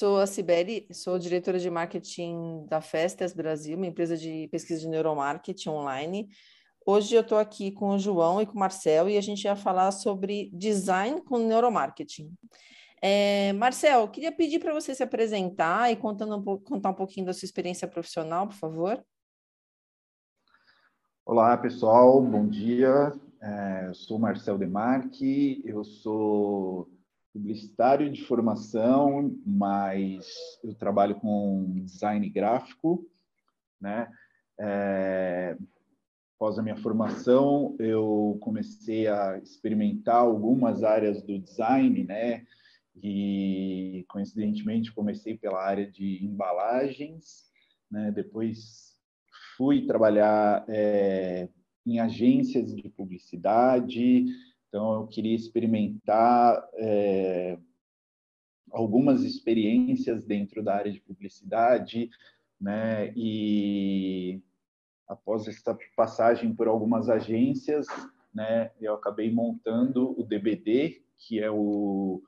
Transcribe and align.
Sou 0.00 0.18
a 0.18 0.26
Cibele, 0.26 0.86
sou 0.90 1.18
diretora 1.18 1.58
de 1.58 1.68
marketing 1.68 2.64
da 2.66 2.80
Festas 2.80 3.34
Brasil, 3.34 3.76
uma 3.76 3.86
empresa 3.86 4.16
de 4.16 4.48
pesquisa 4.50 4.80
de 4.80 4.88
neuromarketing 4.88 5.68
online. 5.68 6.30
Hoje 6.86 7.14
eu 7.14 7.20
estou 7.20 7.36
aqui 7.36 7.70
com 7.70 7.90
o 7.90 7.98
João 7.98 8.40
e 8.40 8.46
com 8.46 8.54
o 8.54 8.58
Marcel 8.58 9.10
e 9.10 9.18
a 9.18 9.20
gente 9.20 9.42
vai 9.42 9.54
falar 9.54 9.92
sobre 9.92 10.48
design 10.54 11.20
com 11.20 11.36
neuromarketing. 11.36 12.32
É, 13.02 13.52
Marcel, 13.52 14.08
queria 14.08 14.32
pedir 14.32 14.58
para 14.58 14.72
você 14.72 14.94
se 14.94 15.02
apresentar 15.02 15.92
e 15.92 15.96
contando 15.96 16.34
um 16.34 16.58
contar 16.58 16.88
um 16.88 16.94
pouquinho 16.94 17.26
da 17.26 17.34
sua 17.34 17.44
experiência 17.44 17.86
profissional, 17.86 18.48
por 18.48 18.56
favor. 18.56 19.04
Olá, 21.26 21.58
pessoal, 21.58 22.22
bom 22.22 22.48
dia. 22.48 23.12
É, 23.38 23.88
eu 23.88 23.94
sou 23.94 24.18
Marcel 24.18 24.56
Demarque, 24.56 25.60
eu 25.62 25.84
sou 25.84 26.88
publicitário 27.50 28.10
de 28.10 28.22
formação, 28.22 29.36
mas 29.44 30.24
eu 30.62 30.72
trabalho 30.72 31.16
com 31.16 31.82
design 31.84 32.28
gráfico, 32.30 33.04
né? 33.80 34.08
É, 34.58 35.56
após 36.36 36.58
a 36.58 36.62
minha 36.62 36.76
formação, 36.76 37.74
eu 37.80 38.38
comecei 38.40 39.08
a 39.08 39.38
experimentar 39.38 40.16
algumas 40.16 40.84
áreas 40.84 41.22
do 41.22 41.40
design, 41.40 42.04
né? 42.04 42.46
E 43.02 44.04
coincidentemente 44.08 44.92
comecei 44.92 45.36
pela 45.36 45.60
área 45.60 45.90
de 45.90 46.24
embalagens, 46.24 47.50
né? 47.90 48.12
Depois 48.12 48.96
fui 49.56 49.86
trabalhar 49.86 50.64
é, 50.68 51.48
em 51.84 51.98
agências 51.98 52.72
de 52.76 52.88
publicidade, 52.90 54.26
então, 54.70 55.00
eu 55.00 55.06
queria 55.08 55.34
experimentar 55.34 56.64
é, 56.74 57.58
algumas 58.70 59.24
experiências 59.24 60.24
dentro 60.24 60.62
da 60.62 60.76
área 60.76 60.92
de 60.92 61.00
publicidade, 61.00 62.08
né? 62.60 63.12
E 63.16 64.40
após 65.08 65.48
essa 65.48 65.76
passagem 65.96 66.54
por 66.54 66.68
algumas 66.68 67.08
agências, 67.08 67.88
né, 68.32 68.70
eu 68.80 68.94
acabei 68.94 69.28
montando 69.28 70.14
o 70.16 70.22
DBD, 70.22 71.02
que 71.18 71.40
é 71.40 71.50
o 71.50 72.22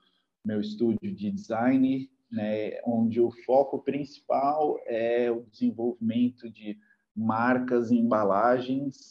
meu 0.45 0.61
estúdio 0.61 1.15
de 1.15 1.31
design, 1.31 2.11
né, 2.29 2.81
onde 2.85 3.21
o 3.21 3.31
foco 3.31 3.79
principal 3.79 4.81
é 4.87 5.31
o 5.31 5.43
desenvolvimento 5.43 6.51
de 6.51 6.77
marcas 7.15 7.93
e 7.93 7.99
embalagens, 7.99 9.11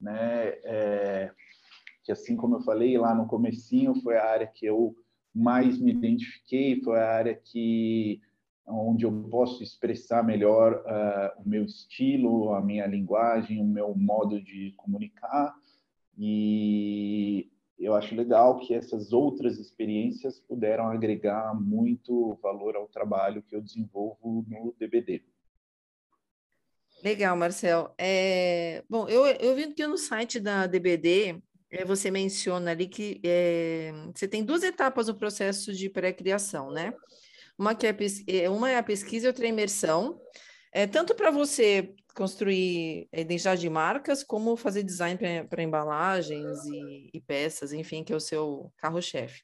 né, 0.00 0.50
é, 0.62 1.32
que 2.10 2.12
assim 2.12 2.36
como 2.36 2.56
eu 2.56 2.60
falei 2.62 2.98
lá 2.98 3.14
no 3.14 3.26
comecinho, 3.26 3.94
foi 4.02 4.16
a 4.16 4.24
área 4.24 4.46
que 4.46 4.66
eu 4.66 4.96
mais 5.32 5.78
me 5.78 5.92
identifiquei, 5.92 6.82
foi 6.82 6.98
a 6.98 7.08
área 7.08 7.34
que 7.34 8.20
onde 8.66 9.04
eu 9.04 9.12
posso 9.30 9.62
expressar 9.62 10.24
melhor 10.24 10.74
uh, 10.74 11.40
o 11.40 11.48
meu 11.48 11.64
estilo, 11.64 12.52
a 12.52 12.60
minha 12.60 12.86
linguagem, 12.86 13.60
o 13.60 13.64
meu 13.64 13.94
modo 13.94 14.40
de 14.42 14.72
comunicar. 14.76 15.54
E 16.18 17.48
eu 17.78 17.94
acho 17.94 18.14
legal 18.14 18.58
que 18.58 18.74
essas 18.74 19.12
outras 19.12 19.58
experiências 19.58 20.40
puderam 20.40 20.88
agregar 20.88 21.54
muito 21.54 22.38
valor 22.42 22.74
ao 22.74 22.88
trabalho 22.88 23.42
que 23.42 23.54
eu 23.54 23.62
desenvolvo 23.62 24.44
no 24.48 24.74
DBD. 24.78 25.22
Legal, 27.02 27.36
Marcel. 27.36 27.94
É, 27.96 28.84
bom, 28.88 29.08
eu, 29.08 29.24
eu 29.26 29.54
vi 29.54 29.72
que 29.72 29.86
no 29.86 29.96
site 29.96 30.38
da 30.38 30.66
DBD 30.66 31.40
você 31.86 32.10
menciona 32.10 32.72
ali 32.72 32.88
que 32.88 33.20
é, 33.24 33.92
você 34.14 34.26
tem 34.26 34.44
duas 34.44 34.62
etapas 34.62 35.06
no 35.06 35.14
processo 35.14 35.72
de 35.72 35.88
pré-criação, 35.88 36.70
né? 36.70 36.92
Uma, 37.56 37.74
que 37.74 37.86
é, 37.86 37.96
é, 38.26 38.50
uma 38.50 38.70
é 38.70 38.76
a 38.76 38.82
pesquisa 38.82 39.26
e 39.26 39.28
outra 39.28 39.44
é 39.44 39.46
a 39.46 39.50
imersão. 39.50 40.20
É, 40.72 40.86
tanto 40.86 41.14
para 41.14 41.30
você 41.30 41.94
construir 42.14 43.08
identidade 43.12 43.60
de 43.60 43.70
marcas, 43.70 44.24
como 44.24 44.56
fazer 44.56 44.82
design 44.82 45.18
para 45.48 45.62
embalagens 45.62 46.64
e, 46.66 47.10
e 47.14 47.20
peças, 47.20 47.72
enfim, 47.72 48.02
que 48.02 48.12
é 48.12 48.16
o 48.16 48.20
seu 48.20 48.72
carro-chefe. 48.76 49.42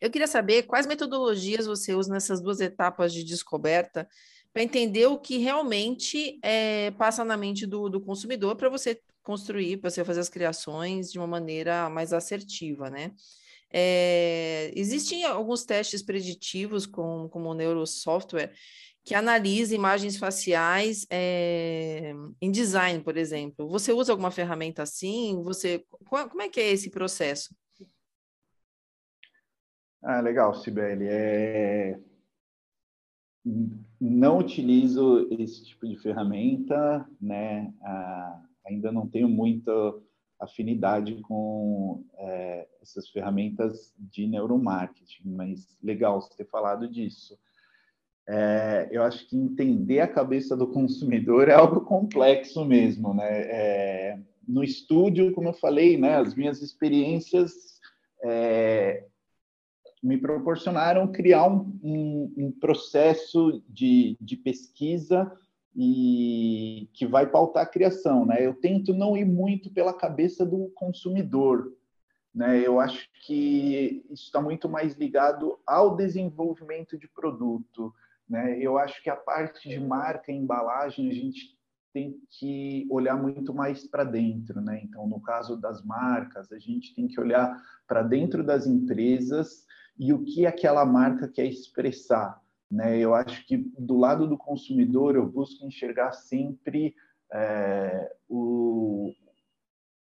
Eu 0.00 0.10
queria 0.10 0.26
saber 0.26 0.64
quais 0.64 0.86
metodologias 0.86 1.66
você 1.66 1.94
usa 1.94 2.12
nessas 2.12 2.40
duas 2.40 2.60
etapas 2.60 3.12
de 3.12 3.24
descoberta 3.24 4.08
para 4.52 4.62
entender 4.62 5.06
o 5.06 5.18
que 5.18 5.38
realmente 5.38 6.38
é, 6.42 6.90
passa 6.92 7.24
na 7.24 7.36
mente 7.36 7.66
do, 7.66 7.88
do 7.88 8.00
consumidor 8.00 8.54
para 8.56 8.68
você 8.68 9.00
construir, 9.22 9.78
para 9.78 9.90
você 9.90 10.04
fazer 10.04 10.20
as 10.20 10.28
criações 10.28 11.10
de 11.10 11.18
uma 11.18 11.26
maneira 11.26 11.88
mais 11.88 12.12
assertiva, 12.12 12.90
né? 12.90 13.12
É, 13.72 14.70
existem 14.76 15.24
alguns 15.24 15.64
testes 15.64 16.02
preditivos 16.02 16.84
com, 16.84 17.28
como 17.30 17.48
o 17.48 17.54
neurosoftware 17.54 18.52
que 19.04 19.14
analisa 19.14 19.74
imagens 19.74 20.16
faciais 20.16 21.06
é, 21.10 22.12
em 22.40 22.50
design, 22.50 23.02
por 23.02 23.16
exemplo. 23.16 23.68
Você 23.68 23.92
usa 23.92 24.12
alguma 24.12 24.30
ferramenta 24.30 24.82
assim? 24.82 25.42
Você, 25.42 25.84
como 26.04 26.42
é 26.42 26.48
que 26.48 26.60
é 26.60 26.70
esse 26.70 26.90
processo? 26.90 27.54
Ah, 30.02 30.20
legal, 30.20 30.54
Sibeli. 30.54 31.06
É... 31.08 31.98
Não 34.00 34.38
utilizo 34.38 35.26
esse 35.32 35.64
tipo 35.64 35.88
de 35.88 35.96
ferramenta, 35.98 37.08
né? 37.20 37.72
Ah 37.82 38.42
ainda 38.66 38.90
não 38.92 39.06
tenho 39.06 39.28
muita 39.28 39.72
afinidade 40.40 41.14
com 41.22 42.04
é, 42.18 42.66
essas 42.82 43.08
ferramentas 43.08 43.94
de 43.96 44.26
neuromarketing, 44.26 45.30
mas 45.30 45.76
legal 45.82 46.20
você 46.20 46.36
ter 46.36 46.48
falado 46.48 46.88
disso. 46.88 47.38
É, 48.28 48.88
eu 48.90 49.02
acho 49.02 49.28
que 49.28 49.36
entender 49.36 50.00
a 50.00 50.08
cabeça 50.08 50.56
do 50.56 50.66
consumidor 50.66 51.48
é 51.48 51.54
algo 51.54 51.82
complexo 51.82 52.64
mesmo, 52.64 53.14
né? 53.14 53.40
É, 53.42 54.18
no 54.46 54.62
estúdio, 54.62 55.32
como 55.32 55.48
eu 55.48 55.54
falei, 55.54 55.96
né, 55.96 56.16
as 56.16 56.34
minhas 56.34 56.60
experiências 56.62 57.52
é, 58.24 59.06
me 60.02 60.18
proporcionaram 60.18 61.12
criar 61.12 61.46
um, 61.48 61.78
um, 61.82 62.34
um 62.36 62.52
processo 62.52 63.62
de, 63.68 64.16
de 64.20 64.36
pesquisa 64.36 65.30
e 65.74 66.88
que 66.92 67.06
vai 67.06 67.26
pautar 67.26 67.62
a 67.62 67.68
criação, 67.68 68.26
né? 68.26 68.44
Eu 68.44 68.54
tento 68.54 68.92
não 68.92 69.16
ir 69.16 69.24
muito 69.24 69.72
pela 69.72 69.94
cabeça 69.94 70.44
do 70.44 70.70
consumidor, 70.74 71.72
né? 72.34 72.60
Eu 72.60 72.78
acho 72.78 73.08
que 73.24 74.04
isso 74.10 74.24
está 74.24 74.40
muito 74.40 74.68
mais 74.68 74.94
ligado 74.96 75.58
ao 75.66 75.96
desenvolvimento 75.96 76.98
de 76.98 77.08
produto, 77.08 77.94
né? 78.28 78.58
Eu 78.58 78.78
acho 78.78 79.02
que 79.02 79.10
a 79.10 79.16
parte 79.16 79.68
de 79.68 79.80
marca 79.80 80.30
embalagem 80.30 81.10
a 81.10 81.14
gente 81.14 81.56
tem 81.92 82.18
que 82.30 82.86
olhar 82.90 83.16
muito 83.16 83.52
mais 83.52 83.86
para 83.86 84.04
dentro, 84.04 84.60
né? 84.60 84.80
Então, 84.82 85.06
no 85.06 85.20
caso 85.20 85.56
das 85.56 85.84
marcas, 85.84 86.50
a 86.50 86.58
gente 86.58 86.94
tem 86.94 87.06
que 87.06 87.20
olhar 87.20 87.54
para 87.86 88.02
dentro 88.02 88.42
das 88.42 88.66
empresas 88.66 89.66
e 89.98 90.12
o 90.12 90.24
que 90.24 90.46
aquela 90.46 90.84
marca 90.86 91.28
quer 91.28 91.44
expressar, 91.44 92.41
né? 92.72 92.98
Eu 92.98 93.14
acho 93.14 93.46
que 93.46 93.58
do 93.78 93.98
lado 93.98 94.26
do 94.26 94.38
consumidor 94.38 95.14
eu 95.14 95.26
busco 95.26 95.66
enxergar 95.66 96.12
sempre 96.12 96.94
é, 97.30 98.16
o, 98.26 99.12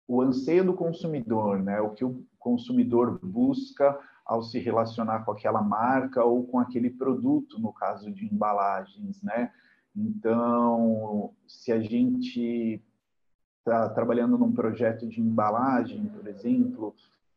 o 0.06 0.22
anseio 0.22 0.64
do 0.64 0.72
consumidor, 0.72 1.60
né? 1.60 1.80
o 1.80 1.90
que 1.90 2.04
o 2.04 2.24
consumidor 2.38 3.18
busca 3.20 3.98
ao 4.24 4.40
se 4.44 4.60
relacionar 4.60 5.24
com 5.24 5.32
aquela 5.32 5.60
marca 5.60 6.24
ou 6.24 6.46
com 6.46 6.60
aquele 6.60 6.90
produto, 6.90 7.58
no 7.58 7.72
caso 7.72 8.08
de 8.12 8.24
embalagens. 8.24 9.20
Né? 9.20 9.50
Então, 9.96 11.34
se 11.48 11.72
a 11.72 11.80
gente 11.80 12.80
está 13.58 13.88
trabalhando 13.88 14.38
num 14.38 14.52
projeto 14.52 15.08
de 15.08 15.20
embalagem, 15.20 16.06
por 16.06 16.28
exemplo, 16.28 16.94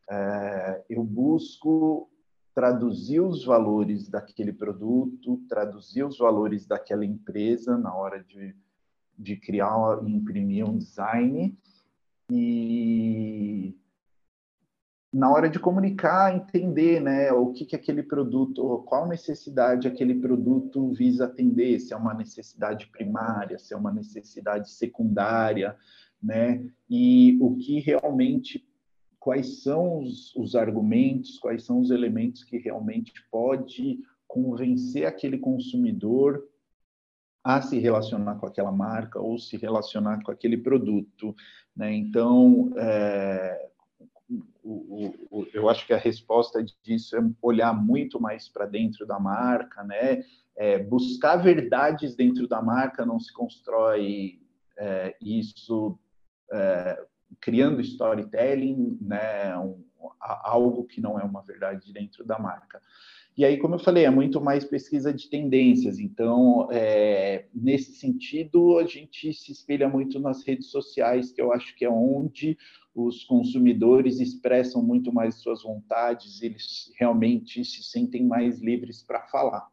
é, 0.08 0.84
eu 0.88 1.04
busco 1.04 2.08
traduzir 2.54 3.20
os 3.20 3.44
valores 3.44 4.10
daquele 4.10 4.54
produto, 4.54 5.42
traduzir 5.50 6.04
os 6.04 6.18
valores 6.18 6.66
daquela 6.66 7.06
empresa 7.06 7.78
na 7.78 7.96
hora 7.96 8.24
de, 8.24 8.56
de 9.18 9.36
criar 9.38 10.00
e 10.04 10.12
imprimir 10.12 10.66
um 10.66 10.78
design 10.78 11.58
e 12.32 13.76
na 15.14 15.32
hora 15.32 15.48
de 15.48 15.60
comunicar, 15.60 16.36
entender 16.36 17.00
né, 17.00 17.32
o 17.32 17.52
que, 17.52 17.66
que 17.66 17.76
aquele 17.76 18.02
produto, 18.02 18.84
qual 18.88 19.08
necessidade 19.08 19.88
aquele 19.88 20.16
produto 20.16 20.92
visa 20.92 21.26
atender, 21.26 21.80
se 21.80 21.94
é 21.94 21.98
uma 21.98 22.16
necessidade 22.16 22.88
primária, 22.88 23.60
se 23.60 23.76
é 23.76 23.78
uma 23.78 23.92
necessidade 23.92 24.72
secundária, 24.72 25.78
né? 26.22 26.66
E 26.90 27.38
o 27.40 27.56
que 27.58 27.80
realmente, 27.80 28.68
quais 29.24 29.64
são 29.64 30.00
os, 30.00 30.36
os 30.36 30.54
argumentos, 30.54 31.40
quais 31.40 31.64
são 31.64 31.80
os 31.80 31.92
elementos 31.92 32.44
que 32.44 32.58
realmente 32.58 33.14
pode 33.32 34.00
convencer 34.28 35.06
aquele 35.06 35.38
consumidor 35.38 36.46
a 37.42 37.62
se 37.62 37.80
relacionar 37.80 38.36
com 38.36 38.46
aquela 38.46 38.72
marca 38.72 39.22
ou 39.22 39.40
se 39.40 39.56
relacionar 39.56 40.22
com 40.24 40.30
aquele 40.30 40.58
produto. 40.58 41.34
Né? 41.74 41.94
Então, 41.94 42.74
é, 42.76 43.70
o, 44.62 45.14
o, 45.32 45.48
eu 45.54 45.70
acho 45.70 45.88
que 45.88 45.94
a 45.94 45.98
resposta 45.98 46.62
disso 46.84 47.16
é 47.16 47.22
olhar 47.42 47.74
muito 47.74 48.20
mais 48.20 48.50
para 48.50 48.66
dentro 48.66 49.06
da 49.06 49.22
marca, 49.22 49.86
né? 49.86 50.26
É, 50.54 50.78
buscar 50.80 51.38
verdades 51.38 52.14
dentro 52.14 52.46
da 52.46 52.62
marca 52.62 53.06
não 53.06 53.22
se 53.22 53.32
constrói 53.32 54.42
é, 54.78 55.16
isso 55.22 55.98
é, 56.52 57.06
criando 57.40 57.82
storytelling, 57.82 58.98
né? 59.02 59.58
Um, 59.58 59.84
algo 60.20 60.84
que 60.86 61.02
não 61.02 61.20
é 61.20 61.24
uma 61.24 61.42
verdade 61.42 61.92
dentro 61.94 62.26
da 62.26 62.38
marca. 62.38 62.82
E 63.36 63.44
aí, 63.44 63.58
como 63.58 63.76
eu 63.76 63.80
falei, 63.80 64.06
é 64.06 64.12
muito 64.12 64.40
mais 64.40 64.64
pesquisa 64.64 65.12
de 65.12 65.28
tendências. 65.28 65.98
Então, 65.98 66.68
é, 66.72 67.48
nesse 67.54 67.94
sentido, 67.96 68.78
a 68.78 68.86
gente 68.86 69.34
se 69.34 69.52
espelha 69.52 69.90
muito 69.90 70.20
nas 70.20 70.46
redes 70.46 70.68
sociais, 70.68 71.32
que 71.32 71.42
eu 71.42 71.52
acho 71.52 71.76
que 71.76 71.84
é 71.84 71.90
onde 71.90 72.56
os 72.94 73.24
consumidores 73.24 74.20
expressam 74.20 74.84
muito 74.84 75.12
mais 75.12 75.36
suas 75.36 75.64
vontades, 75.64 76.44
eles 76.44 76.92
realmente 77.00 77.66
se 77.66 77.82
sentem 77.82 78.24
mais 78.24 78.62
livres 78.62 79.02
para 79.02 79.24
falar. 79.24 79.68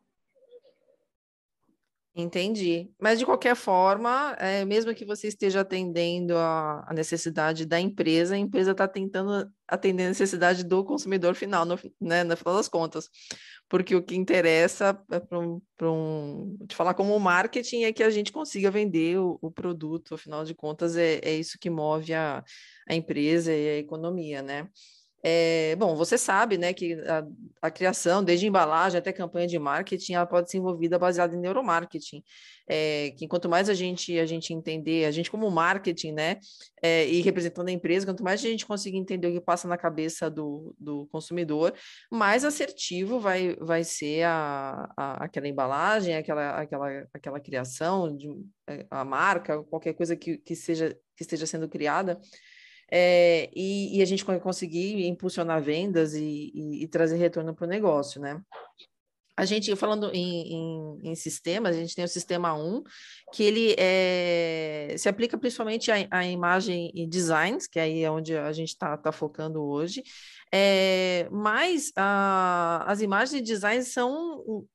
Entendi. 2.15 2.91
Mas, 3.01 3.21
de 3.21 3.25
qualquer 3.25 3.55
forma, 3.55 4.37
é, 4.39 4.65
mesmo 4.65 4.93
que 4.95 5.05
você 5.05 5.29
esteja 5.29 5.61
atendendo 5.61 6.37
a, 6.37 6.85
a 6.89 6.93
necessidade 6.93 7.65
da 7.65 7.81
empresa, 7.81 8.35
a 8.35 8.39
empresa 8.39 8.73
está 8.73 8.89
tentando 8.89 9.49
atender 9.67 10.07
a 10.07 10.09
necessidade 10.09 10.65
do 10.65 10.85
consumidor 10.85 11.37
final, 11.37 11.65
no, 11.65 11.79
né, 12.01 12.25
no 12.25 12.37
final 12.37 12.57
das 12.57 12.69
contas. 12.69 13.09
Porque 13.69 13.95
o 13.95 14.03
que 14.03 14.17
interessa 14.17 15.01
é 15.13 15.21
para 15.21 15.39
um, 15.39 15.63
um, 15.83 16.59
te 16.67 16.75
falar 16.75 16.95
como 16.95 17.19
marketing 17.21 17.85
é 17.85 17.93
que 17.93 18.03
a 18.03 18.11
gente 18.11 18.33
consiga 18.33 18.73
vender 18.73 19.19
o, 19.19 19.39
o 19.41 19.51
produto, 19.51 20.17
afinal 20.17 20.45
de 20.45 20.53
contas, 20.53 20.97
é, 20.97 21.21
é 21.23 21.37
isso 21.37 21.59
que 21.61 21.71
move 21.71 22.13
a, 22.13 22.43
a 22.89 22.95
empresa 22.95 23.53
e 23.53 23.69
a 23.69 23.79
economia, 23.79 24.43
né? 24.43 24.69
É, 25.23 25.77
bom, 25.77 25.95
você 25.95 26.17
sabe, 26.17 26.57
né, 26.57 26.73
que 26.73 26.95
a, 26.95 27.27
a, 27.61 27.71
criação, 27.71 28.25
desde 28.25 28.47
embalagem 28.47 28.99
até 28.99 29.13
campanha 29.13 29.47
de 29.47 29.59
marketing, 29.59 30.15
ela 30.15 30.25
pode 30.27 30.51
ser 30.51 30.57
envolvida 30.57 30.99
baseada 30.99 31.37
em 31.37 31.41
neuromarketing. 31.41 32.23
É, 32.67 33.11
que 33.19 33.27
quanto 33.27 33.49
mais 33.49 33.69
a 33.69 33.75
gente 33.75 34.19
a 34.19 34.25
gente 34.25 34.55
entender, 34.55 35.05
a 35.05 35.11
gente 35.11 35.31
como 35.31 35.51
marketing, 35.51 36.13
né, 36.13 36.39
é, 36.81 37.07
e 37.07 37.21
representando 37.21 37.69
a 37.69 37.73
empresa, 37.73 38.07
quanto 38.07 38.23
mais 38.23 38.41
a 38.41 38.49
gente 38.49 38.65
conseguir 38.65 38.97
entender 38.97 39.29
o 39.29 39.33
que 39.33 39.41
passa 39.41 39.69
na 39.69 39.77
cabeça 39.77 40.31
do, 40.31 40.75
do 40.79 41.07
consumidor, 41.09 41.75
mais 42.11 42.45
assertivo 42.45 43.21
vai, 43.21 43.57
vai 43.57 43.85
ser 43.85 44.23
a, 44.23 44.89
a 44.97 45.25
aquela 45.25 45.49
embalagem, 45.49 46.15
aquela, 46.15 46.61
aquela, 46.61 47.07
aquela 47.13 47.41
criação, 47.41 48.17
de, 48.17 48.29
a 48.91 49.05
marca, 49.05 49.63
qualquer 49.65 49.93
coisa 49.95 50.17
que, 50.17 50.39
que, 50.39 50.55
seja, 50.55 50.97
que 51.17 51.23
esteja 51.23 51.47
sendo 51.47 51.69
criada 51.69 52.19
é, 52.91 53.51
e, 53.55 53.99
e, 53.99 54.03
a 54.03 54.05
gente 54.05 54.25
conseguir 54.25 55.07
impulsionar 55.07 55.63
vendas 55.63 56.15
e, 56.15 56.51
e, 56.55 56.83
e 56.83 56.89
trazer 56.89 57.17
retorno 57.17 57.55
para 57.55 57.67
o 57.67 57.69
negócio, 57.69 58.21
né? 58.21 58.41
A 59.37 59.47
gente, 59.47 59.75
falando 59.75 60.11
em, 60.13 60.53
em, 60.53 60.99
em, 61.03 61.15
sistemas, 61.15 61.75
a 61.75 61.81
gente 61.81 61.97
tem 61.97 62.05
o 62.05 62.09
sistema 62.09 62.53
1, 62.53 62.83
que 63.33 63.43
ele 63.43 63.75
é, 63.79 64.95
se 64.99 65.09
aplica 65.09 65.39
principalmente 65.39 65.91
à, 66.11 66.27
imagem 66.27 66.91
e 66.95 67.07
designs, 67.07 67.67
que 67.67 67.81
aí 67.81 68.03
é 68.03 68.11
onde 68.11 68.37
a 68.37 68.53
gente 68.53 68.69
está 68.69 68.99
tá 68.99 69.11
focando 69.11 69.63
hoje, 69.63 70.03
é, 70.53 71.27
mas 71.31 71.91
a, 71.97 72.85
as 72.87 73.01
imagens 73.01 73.41
e 73.41 73.43
designs 73.43 73.89
são 73.89 74.67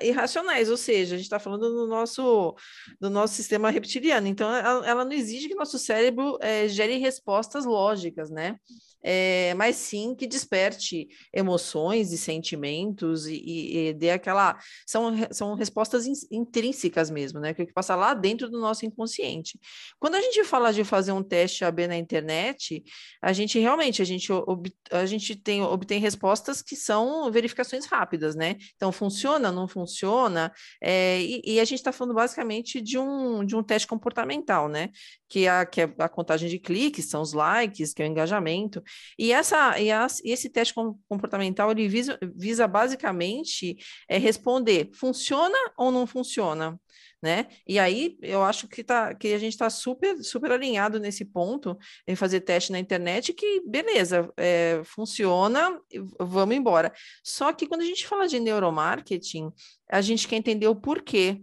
irracionais, 0.00 0.70
ou 0.70 0.76
seja, 0.76 1.14
a 1.14 1.18
gente 1.18 1.26
está 1.26 1.38
falando 1.38 1.68
do 1.68 1.86
nosso, 1.86 2.54
do 3.00 3.08
nosso 3.10 3.34
sistema 3.34 3.70
reptiliano, 3.70 4.26
então 4.26 4.52
ela, 4.54 4.86
ela 4.86 5.04
não 5.04 5.12
exige 5.12 5.48
que 5.48 5.54
nosso 5.54 5.78
cérebro 5.78 6.38
é, 6.40 6.68
gere 6.68 6.98
respostas 6.98 7.64
lógicas, 7.64 8.30
né? 8.30 8.56
É, 9.02 9.54
mas 9.54 9.76
sim 9.76 10.14
que 10.14 10.26
desperte 10.26 11.08
emoções 11.32 12.12
e 12.12 12.18
sentimentos 12.18 13.26
e, 13.26 13.34
e, 13.34 13.88
e 13.88 13.92
dê 13.92 14.10
aquela. 14.10 14.58
São, 14.86 15.12
são 15.30 15.54
respostas 15.54 16.06
in, 16.06 16.12
intrínsecas 16.30 17.10
mesmo, 17.10 17.40
né? 17.40 17.52
Que, 17.52 17.66
que 17.66 17.72
passa 17.72 17.96
lá 17.96 18.14
dentro 18.14 18.48
do 18.48 18.60
nosso 18.60 18.86
inconsciente. 18.86 19.58
Quando 19.98 20.14
a 20.14 20.20
gente 20.20 20.44
fala 20.44 20.72
de 20.72 20.84
fazer 20.84 21.12
um 21.12 21.22
teste 21.22 21.64
AB 21.64 21.86
na 21.86 21.96
internet, 21.96 22.82
a 23.20 23.32
gente 23.32 23.58
realmente 23.58 24.00
a 24.00 24.04
gente, 24.04 24.32
ob, 24.32 24.72
a 24.90 25.06
gente 25.06 25.34
tem, 25.34 25.62
obtém 25.62 26.00
respostas 26.00 26.62
que 26.62 26.76
são 26.76 27.30
verificações 27.30 27.86
rápidas, 27.86 28.34
né? 28.34 28.56
Então, 28.76 28.92
funciona, 28.92 29.50
não 29.50 29.66
funciona, 29.66 30.52
é, 30.80 31.20
e, 31.20 31.42
e 31.44 31.60
a 31.60 31.64
gente 31.64 31.78
está 31.78 31.92
falando 31.92 32.14
basicamente 32.14 32.80
de 32.80 32.98
um, 32.98 33.44
de 33.44 33.56
um 33.56 33.62
teste 33.62 33.88
comportamental, 33.88 34.68
né? 34.68 34.90
Que 35.28 35.46
é, 35.46 35.50
a, 35.50 35.66
que 35.66 35.80
é 35.80 35.94
a 35.98 36.08
contagem 36.08 36.48
de 36.48 36.58
cliques, 36.58 37.08
são 37.08 37.22
os 37.22 37.32
likes, 37.32 37.92
que 37.92 38.02
é 38.02 38.06
o 38.06 38.08
engajamento. 38.08 38.82
E, 39.18 39.32
essa, 39.32 39.78
e, 39.78 39.90
a, 39.90 40.06
e 40.24 40.32
esse 40.32 40.48
teste 40.50 40.74
comportamental 41.08 41.70
ele 41.70 41.88
visa, 41.88 42.18
visa 42.34 42.66
basicamente 42.66 43.76
é, 44.08 44.18
responder: 44.18 44.90
funciona 44.94 45.56
ou 45.76 45.90
não 45.90 46.06
funciona? 46.06 46.78
Né? 47.22 47.46
E 47.68 47.78
aí 47.78 48.18
eu 48.20 48.42
acho 48.42 48.66
que, 48.66 48.82
tá, 48.82 49.14
que 49.14 49.32
a 49.32 49.38
gente 49.38 49.52
está 49.52 49.70
super, 49.70 50.16
super 50.24 50.50
alinhado 50.50 50.98
nesse 50.98 51.24
ponto 51.24 51.78
em 52.04 52.16
fazer 52.16 52.40
teste 52.40 52.72
na 52.72 52.80
internet, 52.80 53.32
que 53.32 53.62
beleza, 53.64 54.28
é, 54.36 54.82
funciona, 54.84 55.80
vamos 56.18 56.56
embora. 56.56 56.92
Só 57.22 57.52
que 57.52 57.68
quando 57.68 57.82
a 57.82 57.84
gente 57.84 58.08
fala 58.08 58.26
de 58.26 58.40
neuromarketing, 58.40 59.52
a 59.88 60.00
gente 60.00 60.26
quer 60.26 60.34
entender 60.34 60.66
o 60.66 60.74
porquê 60.74 61.40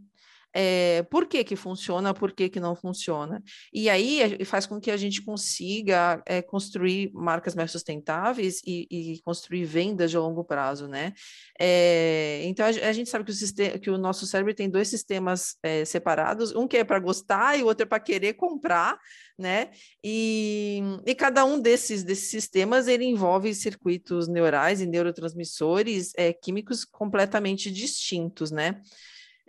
é, 0.54 1.04
por 1.04 1.28
que, 1.28 1.44
que 1.44 1.56
funciona, 1.56 2.14
por 2.14 2.32
que, 2.32 2.50
que 2.50 2.60
não 2.60 2.76
funciona. 2.76 3.42
E 3.74 3.90
aí 3.90 4.44
faz 4.46 4.66
com 4.66 4.80
que 4.80 4.90
a 4.90 4.98
gente 4.98 5.22
consiga 5.22 6.22
é, 6.26 6.42
construir 6.42 7.12
marcas 7.14 7.56
mais 7.56 7.72
sustentáveis 7.72 8.62
e, 8.66 8.88
e, 8.90 9.22
construir 9.22 9.66
vendas 9.66 10.10
de 10.10 10.18
longo 10.18 10.44
prazo, 10.44 10.88
né? 10.88 11.14
É, 11.60 12.42
então 12.46 12.66
a, 12.66 12.70
a, 12.70 12.94
gente 12.94 13.10
sabe 13.10 13.26
que 13.26 13.32
o, 13.32 13.34
sistema, 13.34 13.78
que 13.78 13.90
o 13.90 13.98
nosso 13.98 14.26
cérebro 14.26 14.54
tem 14.54 14.70
dois 14.70 14.88
sistemas 14.88 15.56
separados, 15.86 16.54
um 16.56 16.68
que 16.68 16.78
é 16.78 16.84
para 16.84 17.00
gostar 17.00 17.58
e 17.58 17.64
o 17.64 17.66
outro 17.66 17.84
é 17.84 17.86
para 17.86 18.00
querer 18.00 18.34
comprar, 18.34 18.98
né? 19.38 19.70
E, 20.04 20.82
e 21.06 21.14
cada 21.14 21.46
um 21.46 21.60
desses, 21.60 22.04
desses 22.04 22.30
sistemas 22.30 22.88
ele 22.88 23.06
envolve 23.06 23.54
circuitos 23.54 24.28
neurais 24.28 24.82
e 24.82 24.88
neurotransmissores 24.88 26.12
químicos 26.42 26.86
completamente 26.86 27.72
distintos, 27.72 28.52
né? 28.52 28.82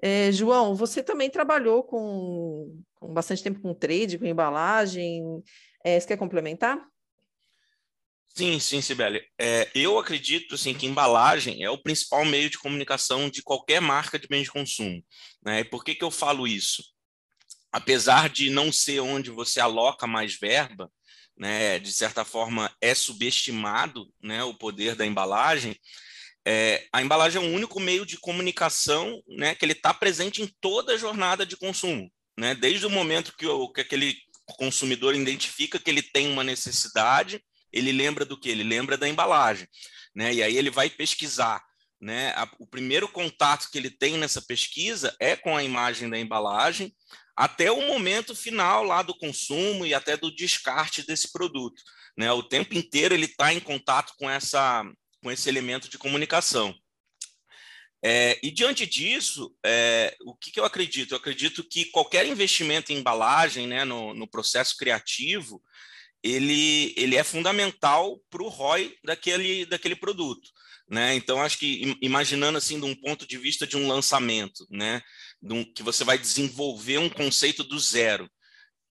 É, 0.03 0.33
João, 0.33 0.75
você 0.75 1.03
também 1.03 1.29
trabalhou 1.29 1.83
com, 1.83 2.83
com, 2.95 3.13
bastante 3.13 3.43
tempo 3.43 3.61
com 3.61 3.75
trade, 3.75 4.19
com 4.19 4.25
embalagem. 4.25 5.23
É, 5.85 5.99
você 5.99 6.07
quer 6.07 6.17
complementar? 6.17 6.79
Sim, 8.35 8.59
sim, 8.59 8.81
Sibeli. 8.81 9.23
É, 9.39 9.69
eu 9.75 9.99
acredito 9.99 10.55
assim, 10.55 10.73
que 10.73 10.87
embalagem 10.87 11.63
é 11.63 11.71
o 11.71 11.83
principal 11.83 12.25
meio 12.25 12.49
de 12.49 12.59
comunicação 12.59 13.29
de 13.29 13.43
qualquer 13.43 13.81
marca 13.81 14.19
de 14.19 14.29
bem 14.29 14.43
de 14.43 14.51
consumo. 14.51 15.05
Né? 15.45 15.61
E 15.61 15.65
por 15.65 15.85
que, 15.85 15.95
que 15.95 16.05
eu 16.05 16.11
falo 16.11 16.47
isso? 16.47 16.83
Apesar 17.73 18.29
de 18.29 18.49
não 18.49 18.73
ser 18.73 19.01
onde 19.01 19.31
você 19.31 19.61
aloca 19.61 20.07
mais 20.07 20.39
verba, 20.39 20.91
né, 21.37 21.79
de 21.79 21.91
certa 21.91 22.25
forma 22.25 22.71
é 22.81 22.95
subestimado 22.95 24.13
né, 24.23 24.45
o 24.45 24.55
poder 24.55 24.95
da 24.95 25.07
embalagem, 25.07 25.75
é, 26.47 26.87
a 26.93 27.03
embalagem 27.03 27.43
é 27.43 27.45
o 27.45 27.55
único 27.55 27.79
meio 27.79 28.07
de 28.07 28.19
comunicação 28.19 29.23
né, 29.29 29.55
que 29.55 29.65
ele 29.65 29.73
está 29.73 29.93
presente 29.93 30.43
em 30.43 30.47
toda 30.61 30.95
a 30.95 30.97
jornada 30.97 31.45
de 31.45 31.57
consumo. 31.57 32.11
Né? 32.39 32.55
Desde 32.55 32.87
o 32.87 32.91
momento 32.91 33.35
que, 33.37 33.47
o, 33.47 33.71
que 33.71 33.81
aquele 33.81 34.17
consumidor 34.57 35.15
identifica 35.15 35.79
que 35.79 35.91
ele 35.91 36.03
tem 36.03 36.29
uma 36.29 36.43
necessidade, 36.43 37.43
ele 37.73 37.93
lembra 37.93 38.25
do 38.25 38.39
que? 38.39 38.49
Ele 38.49 38.65
lembra 38.65 38.97
da 38.97 39.09
embalagem. 39.09 39.69
Né? 40.15 40.35
E 40.35 40.43
aí 40.43 40.57
ele 40.57 40.71
vai 40.71 40.89
pesquisar. 40.89 41.63
Né? 42.01 42.31
A, 42.31 42.51
o 42.59 42.67
primeiro 42.67 43.09
contato 43.09 43.71
que 43.71 43.77
ele 43.77 43.91
tem 43.91 44.17
nessa 44.17 44.41
pesquisa 44.41 45.15
é 45.21 45.37
com 45.37 45.55
a 45.57 45.63
imagem 45.63 46.09
da 46.09 46.19
embalagem, 46.19 46.95
até 47.37 47.71
o 47.71 47.87
momento 47.87 48.35
final 48.35 48.83
lá 48.83 49.03
do 49.03 49.17
consumo 49.17 49.85
e 49.85 49.95
até 49.95 50.17
do 50.17 50.35
descarte 50.35 51.07
desse 51.07 51.31
produto. 51.31 51.83
Né? 52.17 52.33
O 52.33 52.43
tempo 52.43 52.75
inteiro 52.75 53.15
ele 53.15 53.27
está 53.27 53.53
em 53.53 53.61
contato 53.61 54.15
com 54.19 54.29
essa, 54.29 54.85
com 55.23 55.31
esse 55.31 55.49
elemento 55.49 55.89
de 55.89 55.99
comunicação. 55.99 56.75
É, 58.03 58.39
e 58.43 58.51
diante 58.51 58.87
disso, 58.87 59.55
é, 59.65 60.17
o 60.23 60.35
que, 60.35 60.51
que, 60.51 60.59
eu 60.59 60.65
acredito? 60.65 61.13
Eu 61.13 61.19
acredito 61.19 61.63
que 61.63 61.87
qualquer 61.87 62.27
investimento 62.27 62.93
em 62.93 62.97
embalagem, 62.97 63.67
né, 63.67 63.85
no, 63.85 64.15
no 64.15 64.27
processo 64.27 64.77
criativo, 64.77 65.63
ele, 66.23 66.95
ele 66.97 67.17
é 67.17 67.25
fundamental 67.25 68.19
para 68.31 68.43
o 68.43 68.49
ROI 68.49 68.95
daquele, 69.05 69.67
daquele 69.67 69.97
produto. 69.97 70.51
Né? 70.89 71.15
Então, 71.15 71.41
acho 71.41 71.59
que 71.59 71.97
imaginando 72.03 72.59
assim, 72.59 72.79
de 72.81 72.85
um 72.85 72.95
ponto 72.95 73.27
de 73.27 73.39
vista 73.39 73.67
de 73.67 73.77
um 73.77 73.87
lançamento, 73.87 74.67
né? 74.69 75.01
Um, 75.41 75.65
que 75.65 75.85
você 75.85 76.03
vai 76.03 76.19
desenvolver 76.19 76.99
um 76.99 77.09
conceito 77.09 77.63
do 77.63 77.79
zero. 77.79 78.29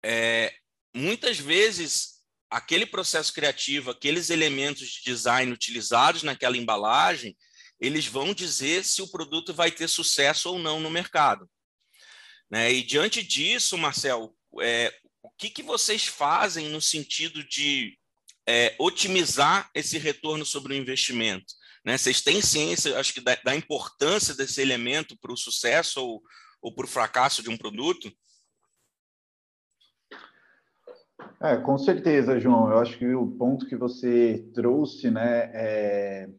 É, 0.04 0.54
muitas 0.96 1.38
vezes, 1.38 2.19
aquele 2.50 2.86
processo 2.86 3.34
criativo, 3.34 3.92
aqueles 3.92 4.30
elementos 4.30 4.88
de 4.88 5.04
design 5.04 5.52
utilizados 5.52 6.24
naquela 6.24 6.58
embalagem, 6.58 7.38
eles 7.80 8.06
vão 8.08 8.34
dizer 8.34 8.84
se 8.84 9.02
o 9.02 9.08
produto 9.08 9.54
vai 9.54 9.72
ter 9.72 9.88
sucesso 9.88 10.50
ou 10.50 10.60
não 10.60 10.80
no 10.80 10.90
mercado. 10.90 11.50
Né? 12.50 12.74
E 12.74 12.84
diante 12.84 13.24
disso, 13.24 13.78
Marcel, 13.78 14.36
é, 14.62 14.94
o 15.22 15.30
que, 15.30 15.50
que 15.50 15.64
vocês 15.64 16.06
fazem 16.06 16.70
no 16.70 16.82
sentido 16.82 17.44
de 17.44 17.98
é, 18.48 18.76
otimizar 18.80 19.70
esse 19.74 19.98
retorno 19.98 20.46
sobre 20.46 20.74
o 20.74 20.78
investimento? 20.78 21.54
Né? 21.86 21.98
Vocês 21.98 22.22
têm 22.22 22.42
ciência, 22.42 23.00
acho 23.00 23.14
que, 23.14 23.22
da, 23.22 23.36
da 23.36 23.56
importância 23.56 24.34
desse 24.34 24.62
elemento 24.62 25.18
para 25.18 25.32
o 25.32 25.38
sucesso 25.38 26.02
ou, 26.02 26.22
ou 26.62 26.74
para 26.74 26.86
o 26.86 26.90
fracasso 26.90 27.44
de 27.44 27.50
um 27.50 27.58
produto? 27.58 28.12
É, 31.42 31.58
com 31.58 31.78
certeza, 31.78 32.40
João. 32.40 32.70
Eu 32.70 32.80
acho 32.80 32.98
que 32.98 33.08
o 33.14 33.28
ponto 33.28 33.66
que 33.66 33.76
você 33.76 34.50
trouxe, 34.54 35.10
né, 35.10 35.52
é, 35.54 36.30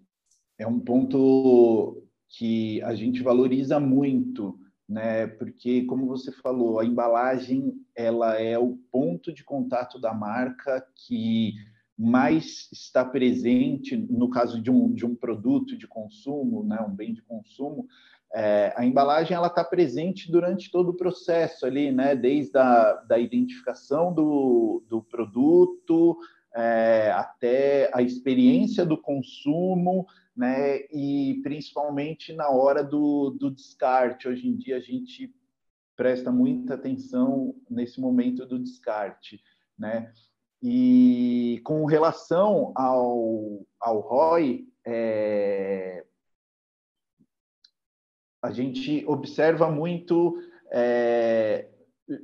é 0.59 0.67
um 0.67 0.79
ponto 0.79 2.03
que 2.29 2.83
a 2.83 2.95
gente 2.95 3.23
valoriza 3.23 3.81
muito 3.81 4.59
né? 4.91 5.29
Porque, 5.29 5.85
como 5.85 6.05
você 6.07 6.33
falou, 6.33 6.81
a 6.81 6.85
embalagem 6.85 7.73
ela 7.95 8.35
é 8.41 8.59
o 8.59 8.77
ponto 8.91 9.33
de 9.33 9.45
contato 9.45 10.01
da 10.01 10.13
marca 10.13 10.85
que 10.97 11.55
mais 11.97 12.69
está 12.73 13.05
presente 13.05 13.97
no 13.97 14.29
caso 14.29 14.61
de 14.61 14.71
um, 14.71 14.93
de 14.93 15.07
um 15.07 15.15
produto 15.15 15.77
de 15.79 15.87
consumo, 15.87 16.65
né? 16.65 16.81
Um 16.81 16.93
bem 16.93 17.15
de 17.15 17.23
consumo. 17.23 17.87
É, 18.33 18.73
a 18.77 18.85
embalagem 18.85 19.37
ela 19.37 19.49
está 19.49 19.65
presente 19.65 20.31
durante 20.31 20.71
todo 20.71 20.91
o 20.91 20.97
processo 20.97 21.67
ali, 21.67 21.91
né? 21.91 22.15
Desde 22.15 22.57
a 22.57 22.95
da 23.09 23.19
identificação 23.19 24.13
do, 24.13 24.85
do 24.89 25.03
produto 25.03 26.17
é, 26.55 27.11
até 27.13 27.91
a 27.93 28.03
experiência 28.03 28.87
do 28.87 28.97
consumo, 28.97 30.07
né? 30.37 30.79
E 30.93 31.41
principalmente 31.43 32.33
na 32.33 32.49
hora 32.49 32.85
do, 32.85 33.31
do 33.31 33.51
descarte. 33.51 34.29
Hoje 34.29 34.47
em 34.49 34.57
dia 34.57 34.77
a 34.77 34.81
gente 34.81 35.35
presta 35.97 36.31
muita 36.31 36.75
atenção 36.75 37.55
nesse 37.69 38.01
momento 38.01 38.47
do 38.47 38.59
descarte, 38.59 39.41
né? 39.79 40.13
E 40.63 41.61
com 41.65 41.85
relação 41.85 42.73
ao, 42.77 43.67
ao 43.81 44.01
ROI, 44.01 44.67
é, 44.87 46.05
a 48.43 48.51
gente 48.51 49.05
observa 49.07 49.71
muito 49.71 50.37
é, 50.73 51.69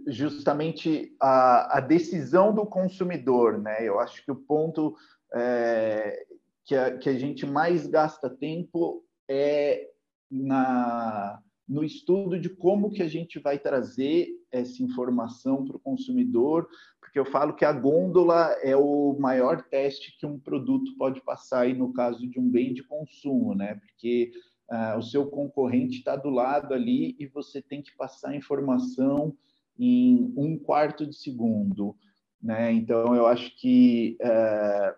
justamente 0.06 1.14
a, 1.20 1.78
a, 1.78 1.80
decisão 1.80 2.54
do 2.54 2.64
consumidor, 2.66 3.58
né? 3.58 3.86
Eu 3.86 4.00
acho 4.00 4.24
que 4.24 4.30
o 4.30 4.36
ponto 4.36 4.96
é, 5.34 6.26
que 6.64 6.74
a, 6.74 6.96
que 6.96 7.08
a 7.08 7.18
gente 7.18 7.44
mais 7.44 7.86
gasta 7.86 8.30
tempo 8.30 9.04
é 9.28 9.88
na, 10.30 11.40
no 11.68 11.84
estudo 11.84 12.38
de 12.38 12.48
como 12.48 12.90
que 12.90 13.02
a 13.02 13.08
gente 13.08 13.38
vai 13.38 13.58
trazer 13.58 14.28
essa 14.50 14.82
informação 14.82 15.64
para 15.64 15.76
o 15.76 15.80
consumidor, 15.80 16.68
porque 17.00 17.18
eu 17.18 17.24
falo 17.24 17.54
que 17.54 17.64
a 17.64 17.72
gôndola 17.72 18.52
é 18.62 18.76
o 18.76 19.16
maior 19.18 19.62
teste 19.62 20.16
que 20.18 20.26
um 20.26 20.38
produto 20.38 20.96
pode 20.96 21.20
passar 21.22 21.60
aí 21.60 21.74
no 21.74 21.92
caso 21.92 22.26
de 22.28 22.38
um 22.38 22.48
bem 22.48 22.72
de 22.72 22.82
consumo, 22.84 23.54
né? 23.54 23.74
Porque 23.74 24.32
uh, 24.70 24.98
o 24.98 25.02
seu 25.02 25.26
concorrente 25.26 25.98
está 25.98 26.16
do 26.16 26.30
lado 26.30 26.74
ali 26.74 27.16
e 27.18 27.26
você 27.26 27.60
tem 27.62 27.82
que 27.82 27.94
passar 27.96 28.30
a 28.30 28.36
informação 28.36 29.36
em 29.78 30.32
um 30.36 30.58
quarto 30.58 31.06
de 31.06 31.16
segundo, 31.16 31.96
né? 32.40 32.72
Então 32.72 33.14
eu 33.14 33.26
acho 33.26 33.54
que 33.56 34.16
uh, 34.20 34.94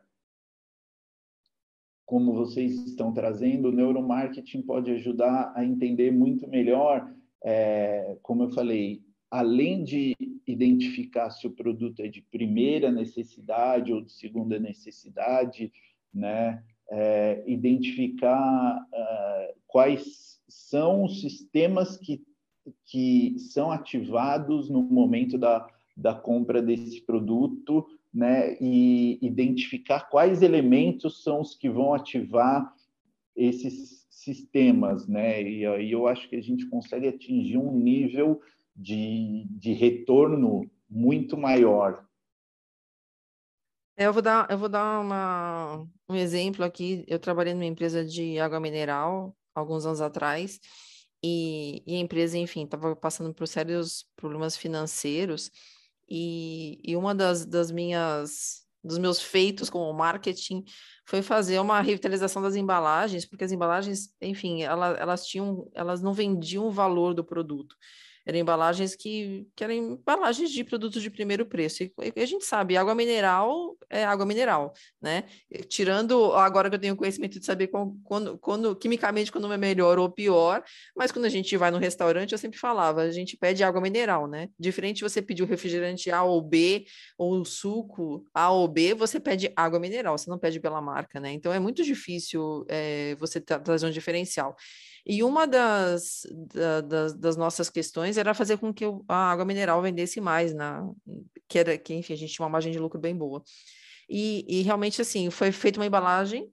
como 2.08 2.32
vocês 2.32 2.72
estão 2.86 3.12
trazendo, 3.12 3.68
o 3.68 3.72
neuromarketing 3.72 4.62
pode 4.62 4.90
ajudar 4.92 5.52
a 5.54 5.62
entender 5.62 6.10
muito 6.10 6.48
melhor, 6.48 7.12
é, 7.44 8.16
como 8.22 8.44
eu 8.44 8.50
falei, 8.50 9.02
além 9.30 9.84
de 9.84 10.16
identificar 10.46 11.28
se 11.28 11.46
o 11.46 11.50
produto 11.50 12.00
é 12.00 12.08
de 12.08 12.22
primeira 12.22 12.90
necessidade 12.90 13.92
ou 13.92 14.00
de 14.00 14.10
segunda 14.10 14.58
necessidade, 14.58 15.70
né, 16.12 16.64
é, 16.90 17.42
identificar 17.46 18.76
uh, 18.76 19.60
quais 19.66 20.40
são 20.48 21.04
os 21.04 21.20
sistemas 21.20 21.96
que, 21.96 22.22
que 22.86 23.38
são 23.38 23.70
ativados 23.70 24.70
no 24.70 24.82
momento 24.82 25.36
da, 25.36 25.66
da 25.96 26.14
compra 26.14 26.62
desse 26.62 27.00
produto 27.02 27.86
né, 28.12 28.56
e 28.60 29.18
identificar 29.20 30.08
quais 30.08 30.42
elementos 30.42 31.22
são 31.22 31.40
os 31.40 31.54
que 31.54 31.68
vão 31.68 31.92
ativar 31.92 32.74
esses 33.36 34.06
sistemas, 34.10 35.06
né? 35.06 35.42
E 35.42 35.64
aí 35.64 35.92
eu 35.92 36.08
acho 36.08 36.28
que 36.28 36.36
a 36.36 36.42
gente 36.42 36.66
consegue 36.66 37.06
atingir 37.06 37.56
um 37.56 37.72
nível 37.72 38.40
de, 38.74 39.46
de 39.50 39.72
retorno 39.72 40.68
muito 40.90 41.36
maior. 41.36 42.04
É, 44.00 44.06
eu 44.06 44.12
vou 44.12 44.22
dar, 44.22 44.48
eu 44.48 44.56
vou 44.56 44.68
dar 44.68 45.00
uma, 45.00 45.84
um 46.08 46.14
exemplo 46.14 46.64
aqui. 46.64 47.04
Eu 47.08 47.18
trabalhei 47.18 47.52
numa 47.52 47.64
empresa 47.64 48.04
de 48.04 48.38
água 48.38 48.60
mineral 48.60 49.36
alguns 49.52 49.84
anos 49.84 50.00
atrás 50.00 50.60
e, 51.22 51.82
e 51.84 51.96
a 51.96 51.98
empresa, 51.98 52.38
enfim, 52.38 52.64
estava 52.64 52.94
passando 52.94 53.34
por 53.34 53.48
sérios 53.48 54.06
problemas 54.14 54.56
financeiros 54.56 55.50
e, 56.08 56.80
e 56.84 56.96
uma 56.96 57.12
das, 57.12 57.44
das 57.44 57.72
minhas 57.72 58.64
dos 58.84 58.98
meus 58.98 59.20
feitos 59.20 59.68
como 59.68 59.92
marketing 59.92 60.64
foi 61.04 61.20
fazer 61.20 61.58
uma 61.58 61.80
revitalização 61.80 62.40
das 62.40 62.54
embalagens, 62.54 63.26
porque 63.26 63.42
as 63.44 63.50
embalagens, 63.50 64.14
enfim, 64.20 64.62
elas, 64.62 64.96
elas 65.00 65.26
tinham, 65.26 65.68
elas 65.74 66.00
não 66.00 66.12
vendiam 66.14 66.68
o 66.68 66.70
valor 66.70 67.12
do 67.14 67.24
produto 67.24 67.74
eram 68.28 68.38
embalagens 68.38 68.94
que, 68.94 69.46
que 69.56 69.64
eram 69.64 69.72
embalagens 69.72 70.50
de 70.50 70.62
produtos 70.62 71.00
de 71.00 71.08
primeiro 71.08 71.46
preço. 71.46 71.82
E, 71.82 71.92
a 72.14 72.26
gente 72.26 72.44
sabe, 72.44 72.76
água 72.76 72.94
mineral 72.94 73.74
é 73.88 74.04
água 74.04 74.26
mineral, 74.26 74.74
né? 75.00 75.24
Tirando 75.66 76.34
agora 76.34 76.68
que 76.68 76.76
eu 76.76 76.78
tenho 76.78 76.94
conhecimento 76.94 77.40
de 77.40 77.46
saber 77.46 77.68
quando, 77.68 77.98
quando, 78.04 78.38
quando 78.38 78.76
quimicamente 78.76 79.32
quando 79.32 79.50
é 79.50 79.56
melhor 79.56 79.98
ou 79.98 80.10
pior, 80.10 80.62
mas 80.94 81.10
quando 81.10 81.24
a 81.24 81.30
gente 81.30 81.56
vai 81.56 81.70
no 81.70 81.78
restaurante, 81.78 82.32
eu 82.32 82.38
sempre 82.38 82.58
falava, 82.58 83.00
a 83.00 83.10
gente 83.10 83.34
pede 83.34 83.64
água 83.64 83.80
mineral, 83.80 84.28
né? 84.28 84.50
Diferente 84.60 85.02
você 85.02 85.22
pedir 85.22 85.42
o 85.42 85.46
refrigerante 85.46 86.10
A 86.10 86.22
ou 86.22 86.42
B, 86.42 86.84
ou 87.16 87.40
o 87.40 87.46
suco 87.46 88.26
A 88.34 88.50
ou 88.50 88.68
B, 88.68 88.92
você 88.92 89.18
pede 89.18 89.50
água 89.56 89.80
mineral, 89.80 90.18
você 90.18 90.28
não 90.28 90.38
pede 90.38 90.60
pela 90.60 90.82
marca, 90.82 91.18
né? 91.18 91.32
Então 91.32 91.50
é 91.50 91.58
muito 91.58 91.82
difícil 91.82 92.66
é, 92.68 93.14
você 93.14 93.40
trazer 93.40 93.86
um 93.86 93.90
diferencial. 93.90 94.54
E 95.06 95.22
uma 95.22 95.46
das, 95.46 96.26
da, 96.52 96.80
das, 96.80 97.14
das, 97.14 97.36
nossas 97.36 97.70
questões 97.70 98.16
era 98.16 98.34
fazer 98.34 98.58
com 98.58 98.72
que 98.72 98.84
a 99.08 99.30
água 99.30 99.44
mineral 99.44 99.80
vendesse 99.82 100.20
mais, 100.20 100.54
na, 100.54 100.88
que 101.48 101.58
era 101.58 101.78
que, 101.78 101.94
enfim, 101.94 102.12
a 102.12 102.16
gente 102.16 102.32
tinha 102.32 102.44
uma 102.44 102.50
margem 102.50 102.72
de 102.72 102.78
lucro 102.78 103.00
bem 103.00 103.16
boa. 103.16 103.42
E, 104.08 104.44
e 104.48 104.62
realmente, 104.62 105.00
assim, 105.00 105.30
foi 105.30 105.52
feita 105.52 105.78
uma 105.78 105.86
embalagem 105.86 106.50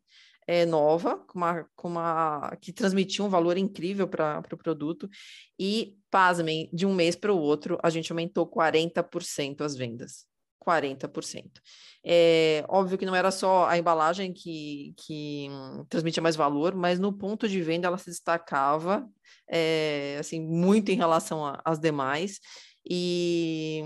é, 0.48 0.66
nova, 0.66 1.18
com 1.28 1.38
uma, 1.38 1.64
com 1.76 1.88
uma, 1.88 2.56
que 2.62 2.72
transmitia 2.72 3.26
um 3.26 3.30
valor 3.30 3.58
incrível 3.58 4.08
para 4.08 4.40
o 4.40 4.42
pro 4.44 4.58
produto, 4.58 5.10
e, 5.60 5.98
pasmem, 6.12 6.70
de 6.72 6.86
um 6.86 6.94
mês 6.94 7.16
para 7.16 7.34
o 7.34 7.40
outro, 7.40 7.80
a 7.82 7.90
gente 7.90 8.12
aumentou 8.12 8.48
40% 8.48 9.62
as 9.62 9.76
vendas. 9.76 10.26
40%. 10.66 11.62
É 12.04 12.64
óbvio 12.68 12.98
que 12.98 13.06
não 13.06 13.16
era 13.16 13.32
só 13.32 13.68
a 13.68 13.78
embalagem 13.78 14.34
que, 14.34 14.94
que 14.98 15.48
hum, 15.50 15.86
transmitia 15.90 16.22
mais 16.22 16.36
valor, 16.36 16.76
mas 16.76 17.00
no 17.00 17.12
ponto 17.12 17.48
de 17.48 17.62
venda 17.62 17.88
ela 17.88 17.98
se 17.98 18.10
destacava 18.10 19.08
é, 19.50 20.18
assim 20.20 20.40
muito 20.42 20.90
em 20.90 20.96
relação 20.96 21.58
às 21.64 21.80
demais. 21.80 22.40
E, 22.88 23.82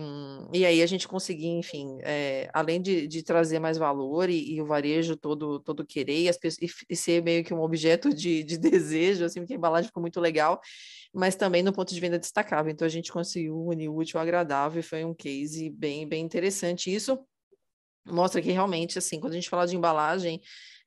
e 0.53 0.65
aí 0.65 0.81
a 0.81 0.85
gente 0.85 1.07
conseguia, 1.07 1.49
enfim, 1.49 1.99
é, 2.01 2.49
além 2.53 2.81
de, 2.81 3.07
de 3.07 3.23
trazer 3.23 3.57
mais 3.57 3.77
valor 3.77 4.29
e, 4.29 4.55
e, 4.55 4.61
o 4.61 4.65
varejo 4.65 5.15
todo, 5.15 5.59
todo 5.61 5.85
querer 5.85 6.23
e, 6.23 6.29
as 6.29 6.37
pessoas, 6.37 6.69
e, 6.89 6.95
ser 6.95 7.23
meio 7.23 7.43
que 7.43 7.53
um 7.53 7.61
objeto 7.61 8.09
de, 8.13 8.43
de 8.43 8.57
desejo, 8.57 9.23
assim, 9.23 9.39
porque 9.39 9.53
a 9.53 9.55
embalagem 9.55 9.87
ficou 9.87 10.01
muito 10.01 10.19
legal, 10.19 10.59
mas 11.13 11.35
também 11.35 11.63
no 11.63 11.71
ponto 11.71 11.93
de 11.93 11.99
venda 11.99 12.19
destacável. 12.19 12.71
Então 12.71 12.85
a 12.85 12.89
gente 12.89 13.11
conseguiu 13.11 13.57
unir 13.57 13.87
útil 13.87 14.19
ao 14.19 14.23
agradável 14.23 14.81
e 14.81 14.83
foi 14.83 15.05
um 15.05 15.13
case 15.13 15.69
bem, 15.69 16.05
bem 16.05 16.23
interessante. 16.23 16.93
Isso 16.93 17.17
mostra 18.05 18.41
que 18.41 18.51
realmente, 18.51 18.97
assim, 18.97 19.19
quando 19.19 19.31
a 19.33 19.35
gente 19.35 19.49
fala 19.49 19.65
de 19.65 19.77
embalagem, 19.77 20.41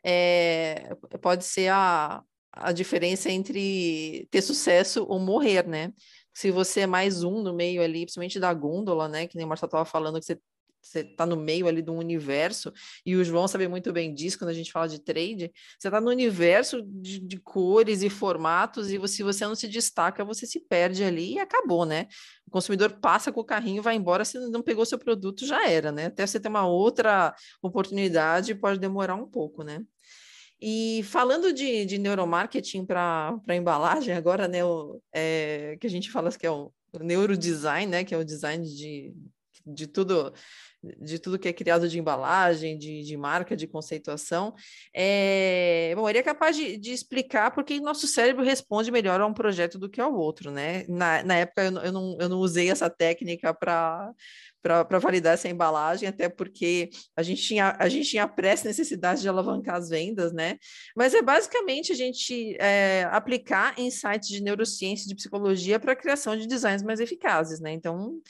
é, 0.05 0.95
pode 1.21 1.45
ser 1.45 1.69
a, 1.69 2.23
a 2.53 2.73
diferença 2.73 3.31
entre 3.31 4.29
ter 4.31 4.43
sucesso 4.43 5.07
ou 5.09 5.19
morrer, 5.19 5.67
né? 5.67 5.93
Se 6.35 6.51
você 6.51 6.81
é 6.81 6.87
mais 6.87 7.23
um 7.23 7.43
no 7.43 7.53
meio 7.55 7.83
ali, 7.83 8.03
principalmente 8.03 8.41
da 8.41 8.53
gôndola, 8.55 9.09
né? 9.09 9.27
Que 9.27 9.37
nem 9.37 9.45
o 9.45 9.49
Marcelo 9.49 9.69
estava 9.69 9.85
falando, 9.85 10.19
que 10.19 10.27
você 10.27 10.39
você 10.83 11.01
está 11.01 11.25
no 11.25 11.37
meio 11.37 11.69
ali 11.69 11.81
do 11.81 11.93
universo, 11.93 12.73
e 13.07 13.15
o 13.15 13.25
João 13.25 13.47
sabe 13.47 13.69
muito 13.69 13.93
bem 13.93 14.13
disso 14.13 14.39
quando 14.39 14.51
a 14.51 14.55
gente 14.55 14.73
fala 14.73 14.89
de 14.89 15.01
trade, 15.01 15.53
você 15.79 15.89
está 15.89 16.01
no 16.01 16.11
universo 16.11 16.83
de, 16.83 17.21
de, 17.21 17.39
cores 17.39 18.03
e 18.03 18.11
formatos, 18.11 18.91
e 18.91 18.99
você, 18.99 19.17
se 19.17 19.23
você 19.23 19.47
não 19.47 19.55
se 19.55 19.69
destaca, 19.69 20.25
você 20.25 20.47
se 20.47 20.61
perde 20.61 21.05
ali 21.05 21.35
e 21.35 21.39
acabou, 21.39 21.87
né? 21.87 22.09
O 22.47 22.51
consumidor 22.51 22.99
passa 23.01 23.31
com 23.33 23.41
o 23.41 23.45
carrinho, 23.45 23.83
vai 23.83 23.95
embora, 23.95 24.25
se 24.25 24.39
não 24.51 24.63
pegou 24.63 24.85
seu 24.85 24.99
produto, 24.99 25.47
já 25.47 25.69
era, 25.69 25.93
né? 25.93 26.07
Até 26.07 26.27
você 26.27 26.41
ter 26.41 26.49
uma 26.49 26.67
outra 26.67 27.35
oportunidade, 27.63 28.55
pode 28.55 28.81
demorar 28.81 29.15
um 29.15 29.27
pouco, 29.27 29.63
né? 29.63 29.85
E 30.65 31.03
falando 31.03 31.53
de, 31.53 31.85
de 31.85 31.99
neuromarketing 31.99 32.87
para 32.87 33.43
embalagem, 33.49 34.15
agora, 34.15 34.47
né, 34.47 34.65
o, 34.65 35.03
é, 35.13 35.77
que 35.81 35.89
a 35.89 35.91
gente 35.91 36.09
fala 36.09 36.31
que 36.31 36.47
é 36.47 36.51
o 36.53 36.73
neurodesign, 37.01 37.91
né, 37.91 38.05
que 38.05 38.15
é 38.15 38.19
o 38.19 38.25
design 38.25 38.65
de, 38.65 39.13
de 39.67 39.89
tudo 39.89 40.33
de 41.01 41.19
tudo 41.19 41.39
que 41.39 41.49
é 41.49 41.53
criado 41.53 41.89
de 41.89 41.99
embalagem, 41.99 42.77
de, 42.77 43.05
de 43.05 43.17
marca, 43.17 43.57
de 43.57 43.69
conceituação. 43.69 44.53
É, 44.93 45.93
bom, 45.95 46.09
ele 46.09 46.19
é 46.19 46.23
capaz 46.23 46.57
de, 46.57 46.77
de 46.77 46.93
explicar 46.93 47.53
porque 47.53 47.79
nosso 47.79 48.09
cérebro 48.09 48.45
responde 48.45 48.91
melhor 48.91 49.21
a 49.21 49.27
um 49.27 49.33
projeto 49.33 49.79
do 49.79 49.89
que 49.89 50.01
ao 50.01 50.13
outro, 50.13 50.51
né? 50.51 50.85
Na, 50.89 51.23
na 51.23 51.37
época 51.37 51.63
eu, 51.65 51.73
eu, 51.83 51.93
não, 51.93 52.17
eu 52.21 52.29
não 52.29 52.39
usei 52.39 52.69
essa 52.69 52.91
técnica 52.91 53.55
para 53.55 54.13
para 54.63 54.99
validar 55.01 55.35
essa 55.35 55.49
embalagem, 55.49 56.09
até 56.09 56.29
porque 56.29 56.91
a 57.17 57.23
gente 57.23 57.43
tinha, 57.43 57.77
a 57.79 57.89
gente 57.89 58.09
tinha 58.09 58.29
pressa 58.29 58.69
necessidade 58.69 59.21
de 59.21 59.29
alavancar 59.29 59.77
as 59.77 59.89
vendas, 59.89 60.33
né? 60.33 60.57
Mas 60.97 61.15
é 61.15 61.21
basicamente 61.21 61.91
a 61.93 61.97
gente 61.97 62.57
é, 62.61 63.05
aplicar 63.11 63.79
insights 63.79 64.29
de 64.29 64.41
neurociência 64.43 65.05
e 65.05 65.09
de 65.09 65.17
psicologia 65.17 65.81
para 65.81 65.93
a 65.93 65.97
criação 65.97 66.37
de 66.37 66.47
designs 66.47 66.83
mais 66.83 67.01
eficazes, 67.01 67.61
né? 67.61 67.73
Então, 67.73 68.21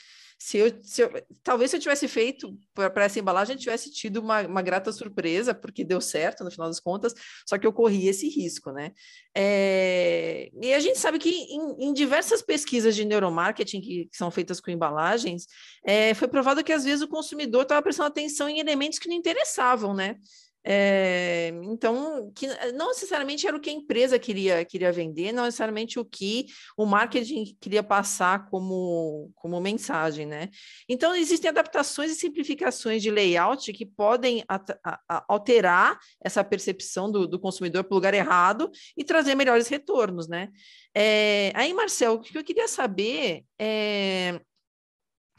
se 0.43 0.57
eu, 0.57 0.77
se 0.83 1.01
eu, 1.01 1.09
talvez 1.41 1.71
se 1.71 1.77
eu 1.77 1.79
tivesse 1.79 2.05
feito 2.05 2.53
para 2.73 3.05
essa 3.05 3.17
embalagem, 3.17 3.55
tivesse 3.55 3.89
tido 3.89 4.17
uma, 4.17 4.41
uma, 4.41 4.61
grata 4.61 4.91
surpresa, 4.91 5.55
porque 5.55 5.85
deu 5.85 6.01
certo 6.01 6.43
no 6.43 6.51
final 6.51 6.67
das 6.67 6.81
contas, 6.81 7.13
só 7.47 7.57
que 7.57 7.65
eu 7.65 7.71
corri 7.71 8.09
esse 8.09 8.27
risco, 8.27 8.69
né? 8.73 8.91
É, 9.33 10.49
e 10.61 10.73
a 10.73 10.81
gente 10.81 10.99
sabe 10.99 11.17
que 11.17 11.29
em, 11.29 11.87
em 11.87 11.93
diversas 11.93 12.41
pesquisas 12.41 12.93
de 12.93 13.05
neuromarketing 13.05 13.79
que, 13.79 14.05
que 14.11 14.17
são 14.17 14.29
feitas 14.29 14.59
com 14.59 14.69
embalagens, 14.69 15.47
é, 15.81 16.13
foi 16.13 16.27
provado 16.27 16.61
que 16.61 16.73
às 16.73 16.83
vezes 16.83 17.01
o 17.01 17.07
consumidor 17.07 17.61
estava 17.61 17.81
prestando 17.81 18.09
atenção 18.09 18.49
em 18.49 18.59
elementos 18.59 18.99
que 18.99 19.07
não 19.07 19.15
interessavam, 19.15 19.93
né? 19.93 20.17
É, 20.65 21.49
então, 21.63 22.31
que 22.33 22.47
não 22.73 22.87
necessariamente 22.87 23.45
era 23.45 23.55
o 23.55 23.59
que 23.59 23.69
a 23.69 23.73
empresa 23.73 24.17
queria, 24.17 24.63
queria 24.63 24.91
vender, 24.93 25.33
não 25.33 25.43
necessariamente 25.43 25.99
o 25.99 26.05
que 26.05 26.45
o 26.77 26.85
marketing 26.85 27.55
queria 27.59 27.83
passar 27.83 28.49
como, 28.49 29.29
como 29.35 29.59
mensagem, 29.59 30.25
né? 30.25 30.49
Então, 30.87 31.13
existem 31.13 31.49
adaptações 31.49 32.11
e 32.11 32.15
simplificações 32.15 33.01
de 33.01 33.11
layout 33.11 33.73
que 33.73 33.85
podem 33.85 34.43
a, 34.47 34.61
a, 34.85 35.25
alterar 35.27 35.99
essa 36.23 36.43
percepção 36.43 37.11
do, 37.11 37.27
do 37.27 37.39
consumidor 37.39 37.83
para 37.83 37.93
o 37.93 37.97
lugar 37.97 38.13
errado 38.13 38.71
e 38.95 39.03
trazer 39.03 39.35
melhores 39.35 39.67
retornos, 39.67 40.29
né? 40.29 40.49
É, 40.95 41.51
aí, 41.55 41.73
Marcel, 41.73 42.13
o 42.13 42.21
que 42.21 42.37
eu 42.37 42.43
queria 42.43 42.67
saber 42.67 43.43
é 43.59 44.39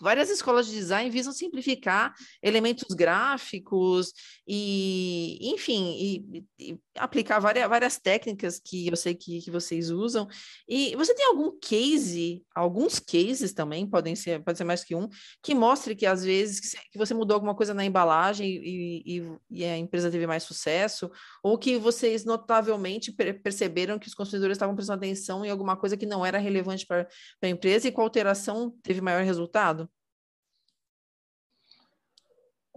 Várias 0.05 0.29
escolas 0.29 0.67
de 0.67 0.73
design 0.73 1.09
visam 1.09 1.33
simplificar 1.33 2.13
elementos 2.43 2.95
gráficos 2.95 4.13
e, 4.47 5.39
enfim, 5.51 5.97
e, 5.99 6.45
e 6.59 6.79
aplicar 6.99 7.39
várias, 7.39 7.67
várias 7.67 7.99
técnicas 7.99 8.61
que 8.63 8.87
eu 8.87 8.97
sei 8.97 9.15
que, 9.15 9.41
que 9.41 9.51
vocês 9.51 9.89
usam. 9.89 10.29
E 10.69 10.95
você 10.95 11.15
tem 11.15 11.25
algum 11.25 11.59
case, 11.59 12.45
alguns 12.55 12.99
cases 12.99 13.55
também, 13.55 13.89
podem 13.89 14.15
ser, 14.15 14.45
pode 14.45 14.59
ser 14.59 14.65
mais 14.65 14.85
que 14.85 14.95
um, 14.95 15.09
que 15.43 15.55
mostre 15.55 15.97
que 15.97 16.05
às 16.05 16.23
vezes 16.23 16.61
que 16.93 16.99
você 16.99 17.15
mudou 17.15 17.37
alguma 17.37 17.55
coisa 17.55 17.73
na 17.73 17.83
embalagem 17.83 18.47
e, 18.47 19.03
e, 19.07 19.39
e 19.51 19.65
a 19.65 19.79
empresa 19.79 20.11
teve 20.11 20.27
mais 20.27 20.43
sucesso, 20.43 21.11
ou 21.43 21.57
que 21.57 21.79
vocês 21.79 22.27
notavelmente 22.27 23.11
perceberam 23.43 23.99
que 23.99 24.09
os 24.09 24.15
consumidores 24.15 24.57
estavam 24.57 24.75
prestando 24.75 24.99
atenção 24.99 25.47
em 25.47 25.51
alguma 25.51 25.79
coisa 25.79 25.97
que 25.97 26.05
não 26.05 26.27
era 26.27 26.37
relevante 26.37 26.85
para 26.87 27.09
a 27.43 27.49
empresa 27.49 27.89
e 27.89 27.93
com 27.93 28.03
a 28.03 28.05
alteração 28.05 28.71
teve 28.83 29.01
maior 29.01 29.25
resultado? 29.25 29.89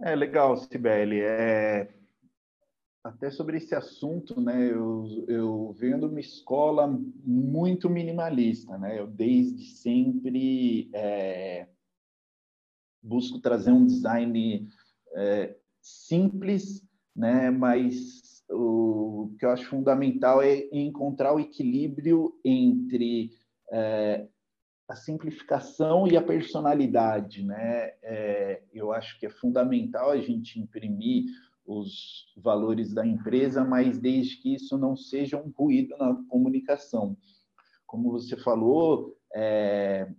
É 0.00 0.14
legal, 0.14 0.56
Sibeli. 0.56 1.20
É, 1.20 1.88
até 3.02 3.30
sobre 3.30 3.56
esse 3.56 3.74
assunto, 3.74 4.40
né? 4.40 4.70
Eu, 4.70 5.24
eu 5.26 5.72
venho 5.72 5.98
de 5.98 6.04
uma 6.06 6.20
escola 6.20 6.86
muito 7.24 7.90
minimalista, 7.90 8.78
né? 8.78 8.98
Eu 8.98 9.08
desde 9.08 9.64
sempre 9.64 10.88
é, 10.92 11.66
busco 13.02 13.40
trazer 13.40 13.72
um 13.72 13.86
design 13.86 14.68
é, 15.14 15.56
simples, 15.80 16.84
né? 17.14 17.50
Mas 17.50 18.44
o 18.48 19.34
que 19.38 19.44
eu 19.44 19.50
acho 19.50 19.68
fundamental 19.68 20.40
é 20.40 20.68
encontrar 20.72 21.34
o 21.34 21.40
equilíbrio 21.40 22.38
entre 22.44 23.32
é, 23.72 24.28
a 24.88 24.96
simplificação 24.96 26.08
e 26.08 26.16
a 26.16 26.22
personalidade, 26.22 27.44
né? 27.44 27.92
É, 28.02 28.62
eu 28.72 28.90
acho 28.90 29.20
que 29.20 29.26
é 29.26 29.30
fundamental 29.30 30.10
a 30.10 30.18
gente 30.18 30.58
imprimir 30.58 31.26
os 31.66 32.32
valores 32.38 32.94
da 32.94 33.06
empresa, 33.06 33.62
mas 33.62 33.98
desde 33.98 34.38
que 34.38 34.54
isso 34.54 34.78
não 34.78 34.96
seja 34.96 35.36
um 35.36 35.50
ruído 35.50 35.94
na 35.98 36.14
comunicação. 36.28 37.14
Como 37.86 38.10
você 38.10 38.34
falou, 38.38 39.14
é, 39.34 40.10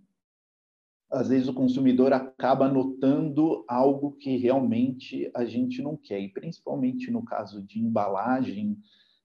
às 1.10 1.28
vezes 1.28 1.48
o 1.48 1.54
consumidor 1.54 2.12
acaba 2.12 2.68
notando 2.68 3.64
algo 3.66 4.12
que 4.12 4.36
realmente 4.36 5.28
a 5.34 5.44
gente 5.44 5.82
não 5.82 5.96
quer, 5.96 6.20
e 6.20 6.28
principalmente 6.28 7.10
no 7.10 7.24
caso 7.24 7.60
de 7.60 7.80
embalagem, 7.80 8.78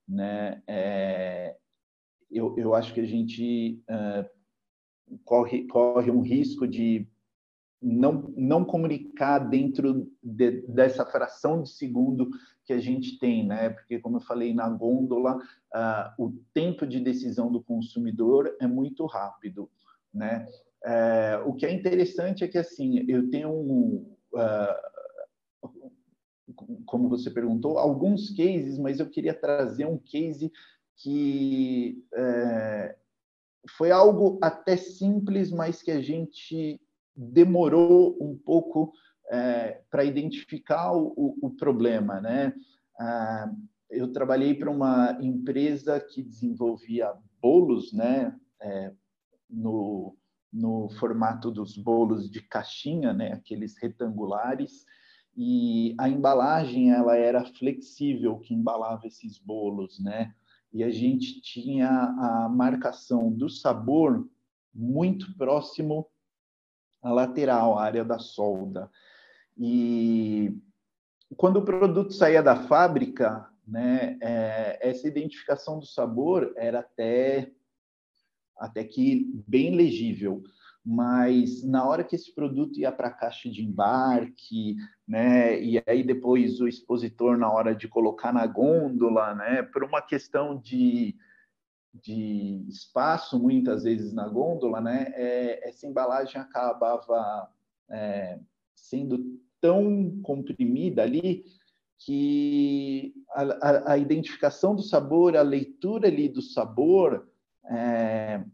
né? 0.07 0.63
É, 0.67 1.55
eu, 2.31 2.55
eu 2.57 2.73
acho 2.73 2.91
que 2.95 2.99
a 2.99 3.05
gente 3.05 3.83
corre, 5.23 5.67
corre 5.67 6.11
um 6.11 6.21
risco 6.21 6.67
de 6.67 7.07
não, 7.81 8.33
não 8.35 8.65
comunicar 8.65 9.39
dentro 9.39 10.11
de, 10.23 10.61
dessa 10.67 11.05
fração 11.05 11.61
de 11.61 11.69
segundo 11.69 12.29
que 12.65 12.73
a 12.73 12.79
gente 12.79 13.19
tem, 13.19 13.45
né? 13.45 13.69
Porque, 13.69 13.99
como 13.99 14.17
eu 14.17 14.21
falei 14.21 14.53
na 14.53 14.67
gôndola, 14.69 15.37
uh, 15.37 16.23
o 16.23 16.33
tempo 16.53 16.87
de 16.87 16.99
decisão 16.99 17.51
do 17.51 17.61
consumidor 17.61 18.55
é 18.59 18.65
muito 18.65 19.05
rápido, 19.05 19.69
né? 20.13 20.47
Uh, 20.83 21.49
o 21.49 21.53
que 21.53 21.65
é 21.65 21.71
interessante 21.71 22.43
é 22.43 22.47
que, 22.47 22.57
assim, 22.57 23.05
eu 23.07 23.29
tenho 23.29 23.49
um, 23.49 24.15
uh, 24.33 24.95
como 26.85 27.09
você 27.09 27.29
perguntou, 27.29 27.77
alguns 27.77 28.29
cases, 28.29 28.77
mas 28.77 28.99
eu 28.99 29.09
queria 29.09 29.33
trazer 29.33 29.85
um 29.85 29.97
case 29.97 30.51
que 30.97 32.03
uh, 32.13 32.95
foi 33.69 33.91
algo 33.91 34.39
até 34.41 34.77
simples, 34.77 35.51
mas 35.51 35.81
que 35.81 35.91
a 35.91 36.01
gente 36.01 36.79
demorou 37.15 38.17
um 38.21 38.37
pouco 38.37 38.91
é, 39.29 39.81
para 39.89 40.03
identificar 40.03 40.93
o, 40.93 41.37
o, 41.41 41.49
problema, 41.51 42.21
né? 42.21 42.53
Ah, 42.99 43.51
eu 43.89 44.11
trabalhei 44.11 44.53
para 44.53 44.69
uma 44.69 45.17
empresa 45.21 45.99
que 45.99 46.21
desenvolvia 46.21 47.13
bolos, 47.41 47.93
né? 47.93 48.35
É, 48.61 48.91
no, 49.49 50.17
no 50.51 50.89
formato 50.89 51.51
dos 51.51 51.77
bolos 51.77 52.29
de 52.29 52.41
caixinha, 52.41 53.13
né? 53.13 53.33
Aqueles 53.33 53.77
retangulares 53.77 54.85
e 55.35 55.93
a 55.97 56.07
embalagem 56.07 56.91
ela 56.91 57.17
era 57.17 57.43
flexível 57.43 58.39
que 58.39 58.53
embalava 58.53 59.05
esses 59.05 59.37
bolos, 59.37 59.99
né? 59.99 60.33
E 60.75 60.83
a 60.83 60.89
gente 60.89 61.39
tinha 61.39 61.87
a 61.89 62.49
marcação 62.49 63.31
do 63.31 63.49
sabor 63.49 64.29
muito 64.73 65.33
próximo 65.37 66.05
à 67.01 67.13
lateral, 67.13 67.79
à 67.79 67.85
área 67.85 68.03
da 68.03 68.19
solda. 68.19 68.91
E 69.57 70.53
quando 71.37 71.59
o 71.59 71.65
produto 71.65 72.11
saía 72.11 72.43
da 72.43 72.57
fábrica, 72.67 73.49
né, 73.65 74.17
é, 74.19 74.89
essa 74.89 75.07
identificação 75.07 75.79
do 75.79 75.85
sabor 75.85 76.53
era 76.57 76.79
até, 76.79 77.53
até 78.57 78.83
que 78.83 79.31
bem 79.47 79.73
legível 79.73 80.43
mas 80.85 81.63
na 81.63 81.83
hora 81.83 82.03
que 82.03 82.15
esse 82.15 82.31
produto 82.33 82.79
ia 82.79 82.91
para 82.91 83.07
a 83.07 83.13
caixa 83.13 83.49
de 83.49 83.63
embarque, 83.63 84.75
né, 85.07 85.59
e 85.59 85.81
aí 85.87 86.03
depois 86.03 86.61
o 86.61 86.67
expositor 86.67 87.37
na 87.37 87.51
hora 87.51 87.73
de 87.73 87.87
colocar 87.87 88.31
na 88.31 88.45
gôndola, 88.45 89.33
né, 89.33 89.63
por 89.63 89.83
uma 89.83 89.99
questão 89.99 90.59
de, 90.59 91.15
de 91.91 92.63
espaço 92.69 93.39
muitas 93.39 93.83
vezes 93.83 94.13
na 94.13 94.27
gôndola, 94.27 94.79
né, 94.79 95.11
é, 95.15 95.67
essa 95.67 95.87
embalagem 95.87 96.39
acabava 96.39 97.49
é, 97.89 98.37
sendo 98.75 99.39
tão 99.59 100.21
comprimida 100.21 101.01
ali 101.01 101.45
que 101.97 103.15
a, 103.31 103.41
a, 103.41 103.93
a, 103.93 103.97
identificação 103.97 104.75
do 104.75 104.83
sabor, 104.83 105.35
a 105.35 105.41
leitura 105.41 106.07
ali 106.07 106.29
do 106.29 106.43
sabor 106.43 107.27
é, 107.71 108.44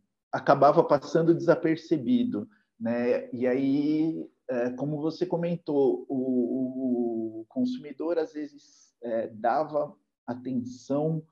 acabava 0.42 0.84
passando 0.84 1.34
desapercebido, 1.34 2.48
né? 2.80 3.30
E 3.32 3.48
aí 3.48 4.28
é, 4.52 4.70
como 4.72 5.00
você 5.00 5.26
comentou, 5.26 6.06
o, 6.10 7.40
o 7.40 7.46
consumidor 7.48 8.18
às 8.18 8.34
vezes 8.34 8.94
é, 9.02 9.28
dava 9.28 9.96
atenção 10.28 11.24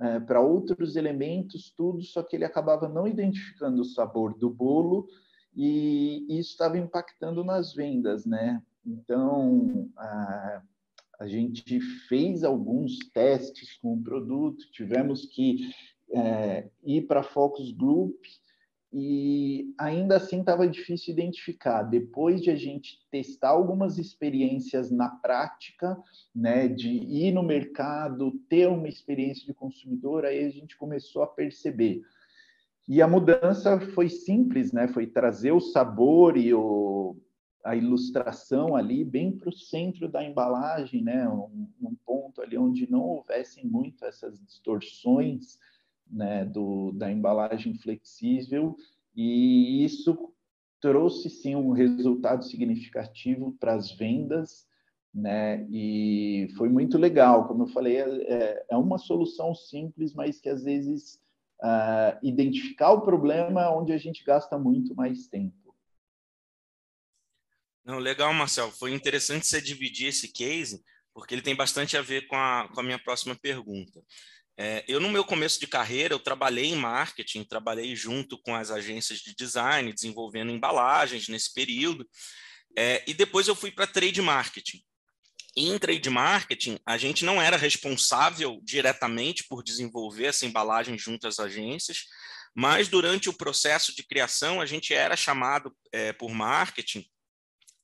é, 0.00 0.20
para 0.20 0.40
outros 0.40 0.94
elementos, 0.94 1.74
tudo, 1.76 2.00
só 2.02 2.22
que 2.22 2.36
ele 2.36 2.44
acabava 2.44 2.88
não 2.88 3.08
identificando 3.08 3.82
o 3.82 3.84
sabor 3.84 4.38
do 4.38 4.48
bolo 4.48 5.08
e 5.56 6.24
isso 6.28 6.52
estava 6.52 6.78
impactando 6.78 7.42
nas 7.42 7.74
vendas, 7.74 8.24
né? 8.24 8.62
Então, 8.86 9.90
a, 9.96 10.62
a 11.18 11.26
gente 11.26 11.80
fez 12.08 12.44
alguns 12.44 12.96
testes 13.12 13.76
com 13.82 13.94
o 13.94 14.02
produto, 14.02 14.70
tivemos 14.70 15.26
que 15.26 15.68
é, 16.14 16.70
ir 16.84 17.08
para 17.08 17.24
focus 17.24 17.72
group 17.72 18.14
e 18.92 19.74
ainda 19.78 20.16
assim 20.16 20.40
estava 20.40 20.66
difícil 20.66 21.12
identificar. 21.12 21.82
Depois 21.82 22.40
de 22.40 22.50
a 22.50 22.56
gente 22.56 22.98
testar 23.10 23.50
algumas 23.50 23.98
experiências 23.98 24.90
na 24.90 25.08
prática, 25.10 25.96
né, 26.34 26.68
de 26.68 26.88
ir 26.88 27.32
no 27.32 27.42
mercado, 27.42 28.32
ter 28.48 28.66
uma 28.66 28.88
experiência 28.88 29.44
de 29.46 29.52
consumidor, 29.52 30.24
aí 30.24 30.44
a 30.44 30.50
gente 30.50 30.76
começou 30.76 31.22
a 31.22 31.26
perceber. 31.26 32.02
E 32.88 33.02
a 33.02 33.06
mudança 33.06 33.78
foi 33.92 34.08
simples, 34.08 34.72
né? 34.72 34.88
Foi 34.88 35.06
trazer 35.06 35.52
o 35.52 35.60
sabor 35.60 36.38
e 36.38 36.54
o, 36.54 37.14
a 37.62 37.76
ilustração 37.76 38.74
ali 38.74 39.04
bem 39.04 39.30
para 39.30 39.50
o 39.50 39.52
centro 39.52 40.08
da 40.08 40.24
embalagem, 40.24 41.02
né? 41.02 41.28
Um, 41.28 41.68
um 41.82 41.94
ponto 42.06 42.40
ali 42.40 42.56
onde 42.56 42.90
não 42.90 43.02
houvessem 43.02 43.66
muito 43.66 44.06
essas 44.06 44.40
distorções 44.40 45.58
né, 46.10 46.44
do, 46.44 46.92
da 46.92 47.10
embalagem 47.10 47.74
flexível, 47.74 48.76
e 49.14 49.84
isso 49.84 50.32
trouxe 50.80 51.28
sim 51.28 51.56
um 51.56 51.72
resultado 51.72 52.44
significativo 52.44 53.56
para 53.58 53.74
as 53.74 53.90
vendas, 53.90 54.66
né? 55.12 55.66
E 55.70 56.48
foi 56.56 56.68
muito 56.68 56.96
legal, 56.96 57.48
como 57.48 57.64
eu 57.64 57.68
falei, 57.68 57.98
é, 57.98 58.64
é 58.70 58.76
uma 58.76 58.98
solução 58.98 59.54
simples, 59.54 60.14
mas 60.14 60.40
que 60.40 60.48
às 60.48 60.62
vezes 60.62 61.20
uh, 61.60 62.18
identificar 62.22 62.92
o 62.92 63.00
problema 63.00 63.64
é 63.64 63.68
onde 63.68 63.92
a 63.92 63.98
gente 63.98 64.22
gasta 64.24 64.58
muito 64.58 64.94
mais 64.94 65.26
tempo. 65.26 65.74
Não, 67.84 67.98
legal, 67.98 68.32
Marcel. 68.34 68.70
Foi 68.70 68.92
interessante 68.92 69.46
você 69.46 69.60
dividir 69.60 70.08
esse 70.08 70.30
case, 70.30 70.84
porque 71.14 71.34
ele 71.34 71.42
tem 71.42 71.56
bastante 71.56 71.96
a 71.96 72.02
ver 72.02 72.26
com 72.26 72.36
a, 72.36 72.68
com 72.72 72.80
a 72.80 72.82
minha 72.82 72.98
próxima 72.98 73.34
pergunta. 73.34 74.00
É, 74.60 74.84
eu, 74.88 74.98
no 74.98 75.08
meu 75.08 75.24
começo 75.24 75.60
de 75.60 75.68
carreira, 75.68 76.12
eu 76.12 76.18
trabalhei 76.18 76.66
em 76.66 76.76
marketing, 76.76 77.44
trabalhei 77.44 77.94
junto 77.94 78.36
com 78.38 78.56
as 78.56 78.72
agências 78.72 79.20
de 79.20 79.32
design, 79.32 79.92
desenvolvendo 79.92 80.50
embalagens 80.50 81.28
nesse 81.28 81.54
período, 81.54 82.04
é, 82.76 83.04
e 83.06 83.14
depois 83.14 83.46
eu 83.46 83.54
fui 83.54 83.70
para 83.70 83.86
trade 83.86 84.20
marketing. 84.20 84.82
E 85.56 85.68
em 85.68 85.78
trade 85.78 86.10
marketing, 86.10 86.76
a 86.84 86.98
gente 86.98 87.24
não 87.24 87.40
era 87.40 87.56
responsável 87.56 88.60
diretamente 88.64 89.44
por 89.48 89.62
desenvolver 89.62 90.26
essa 90.26 90.44
embalagem 90.44 90.98
junto 90.98 91.28
às 91.28 91.38
agências, 91.38 92.06
mas 92.52 92.88
durante 92.88 93.28
o 93.28 93.32
processo 93.32 93.94
de 93.94 94.02
criação, 94.02 94.60
a 94.60 94.66
gente 94.66 94.92
era 94.92 95.16
chamado 95.16 95.72
é, 95.92 96.12
por 96.12 96.30
marketing 96.30 97.04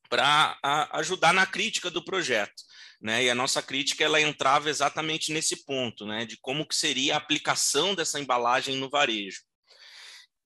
para 0.09 0.59
ajudar 0.93 1.33
na 1.33 1.47
crítica 1.47 1.89
do 1.89 2.05
projeto. 2.05 2.63
Né? 3.05 3.25
E 3.25 3.31
a 3.31 3.35
nossa 3.35 3.61
crítica 3.61 4.03
ela 4.03 4.19
entrava 4.19 4.71
exatamente 4.71 5.31
nesse 5.31 5.67
ponto, 5.67 6.07
né? 6.07 6.25
de 6.25 6.39
como 6.39 6.67
que 6.67 6.75
seria 6.75 7.15
a 7.15 7.19
aplicação 7.19 7.95
dessa 7.95 8.19
embalagem 8.19 8.77
no 8.77 8.89
varejo. 8.89 9.43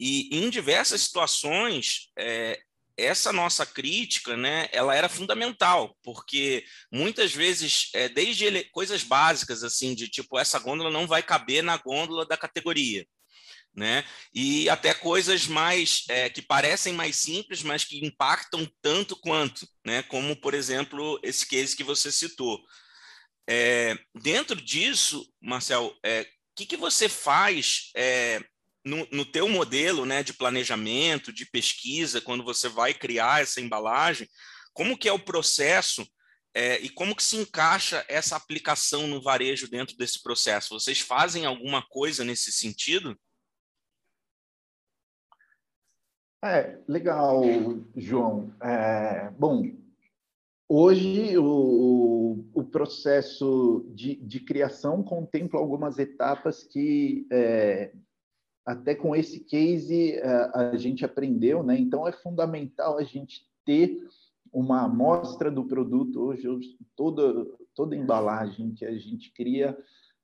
E 0.01 0.29
em 0.37 0.51
diversas 0.51 1.03
situações, 1.03 2.11
é, 2.19 2.61
essa 2.97 3.33
nossa 3.33 3.65
crítica, 3.65 4.37
né, 4.37 4.69
ela 4.73 4.95
era 4.95 5.09
fundamental, 5.09 5.97
porque 6.03 6.65
muitas 6.93 7.33
vezes, 7.33 7.91
é, 7.95 8.09
desde 8.09 8.45
ele, 8.45 8.65
coisas 8.65 9.05
básicas, 9.05 9.63
assim, 9.63 9.95
de 9.95 10.09
tipo, 10.09 10.39
essa 10.39 10.59
gôndola 10.59 10.91
não 10.91 11.07
vai 11.07 11.23
caber 11.23 11.63
na 11.63 11.77
gôndola 11.77 12.27
da 12.27 12.37
categoria 12.37 13.07
né? 13.75 14.05
E 14.35 14.69
até 14.69 14.93
coisas 14.93 15.47
mais 15.47 16.05
é, 16.09 16.29
que 16.29 16.43
parecem 16.43 16.93
mais 16.93 17.17
simples, 17.17 17.63
mas 17.63 17.85
que 17.85 18.05
impactam 18.05 18.69
tanto 18.83 19.17
quanto, 19.17 19.67
né? 19.85 20.03
Como 20.03 20.35
por 20.37 20.55
exemplo 20.55 21.19
esse 21.23 21.47
case 21.47 21.77
que 21.77 21.85
você 21.85 22.11
citou. 22.11 22.61
É, 23.49 23.97
dentro 24.15 24.61
disso, 24.61 25.27
Marcel, 25.41 25.87
o 25.87 26.07
é, 26.07 26.27
que, 26.55 26.67
que 26.67 26.77
você 26.77 27.09
faz 27.09 27.91
é, 27.97 28.43
no, 28.85 29.09
no 29.11 29.25
teu 29.25 29.49
modelo, 29.49 30.05
né, 30.05 30.23
de 30.23 30.33
planejamento, 30.33 31.33
de 31.33 31.47
pesquisa, 31.47 32.21
quando 32.21 32.45
você 32.45 32.69
vai 32.69 32.93
criar 32.93 33.43
essa 33.43 33.61
embalagem? 33.61 34.29
Como 34.73 34.99
que 34.99 35.09
é 35.09 35.13
o 35.13 35.19
processo 35.19 36.07
é, 36.55 36.79
e 36.81 36.89
como 36.89 37.15
que 37.15 37.23
se 37.23 37.37
encaixa 37.37 38.05
essa 38.09 38.37
aplicação 38.37 39.07
no 39.07 39.23
varejo 39.23 39.69
dentro 39.69 39.97
desse 39.97 40.23
processo? 40.23 40.79
Vocês 40.79 41.01
fazem 41.01 41.47
alguma 41.47 41.83
coisa 41.83 42.25
nesse 42.25 42.53
sentido? 42.53 43.19
É, 46.45 46.79
legal, 46.87 47.43
João. 47.97 48.53
É, 48.63 49.29
bom, 49.37 49.73
hoje 50.69 51.37
o, 51.37 52.45
o 52.55 52.65
processo 52.65 53.85
de, 53.93 54.15
de, 54.15 54.39
criação 54.39 55.03
contempla 55.03 55.59
algumas 55.59 55.99
etapas 55.99 56.63
que 56.63 57.27
é, 57.33 57.93
até 58.65 58.95
com 58.95 59.17
esse 59.17 59.41
case 59.41 60.17
a, 60.23 60.27
é, 60.27 60.71
a 60.71 60.77
gente 60.77 61.05
aprendeu, 61.05 61.65
né? 61.65 61.77
Então 61.77 62.07
é 62.07 62.13
fundamental 62.13 62.99
a 62.99 63.03
gente 63.03 63.45
ter 63.65 63.99
uma 64.53 64.85
amostra 64.85 65.51
do 65.51 65.65
produto 65.65 66.21
hoje, 66.21 66.47
toda 66.95 67.47
toda 67.75 67.97
embalagem 67.97 68.75
que 68.75 68.85
a 68.85 68.97
gente 68.97 69.33
cria 69.33 69.77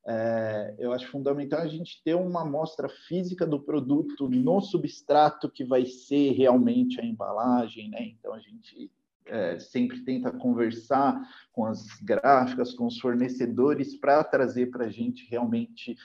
é, 0.07 0.75
eu 0.79 0.93
acho 0.93 1.09
fundamental 1.09 1.61
a 1.61 1.67
gente 1.67 2.03
ter 2.05 2.15
uma 2.15 2.43
amostra 2.43 2.89
física 2.89 3.47
do 3.47 3.59
produto 3.59 4.29
no 4.29 4.61
substrato 4.61 5.51
que 5.51 5.65
vai 5.65 5.87
ser 5.87 6.33
realmente 6.33 7.01
a 7.01 7.05
embalagem, 7.05 7.89
né? 7.89 8.09
Então 8.09 8.35
a 8.35 8.39
gente 8.39 8.91
é, 9.27 9.59
sempre 9.59 10.01
tenta 10.05 10.31
conversar 10.31 11.21
com 11.53 11.65
as 11.65 11.87
gráficas, 12.03 12.75
com 12.75 12.87
os 12.87 12.99
fornecedores 12.99 13.97
para 13.97 14.23
trazer 14.23 14.71
para 14.71 14.85
a 14.85 14.91
gente 14.91 15.27
realmente 15.31 15.97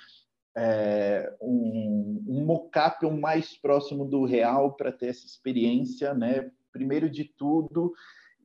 é, 0.55 1.35
um, 1.41 2.23
um 2.25 2.45
mockup 2.45 3.05
mais 3.11 3.57
próximo 3.57 4.05
do 4.05 4.23
real 4.23 4.73
para 4.73 4.93
ter 4.93 5.07
essa 5.07 5.25
experiência, 5.25 6.13
né? 6.13 6.49
Primeiro 6.71 7.09
de 7.09 7.25
tudo, 7.25 7.93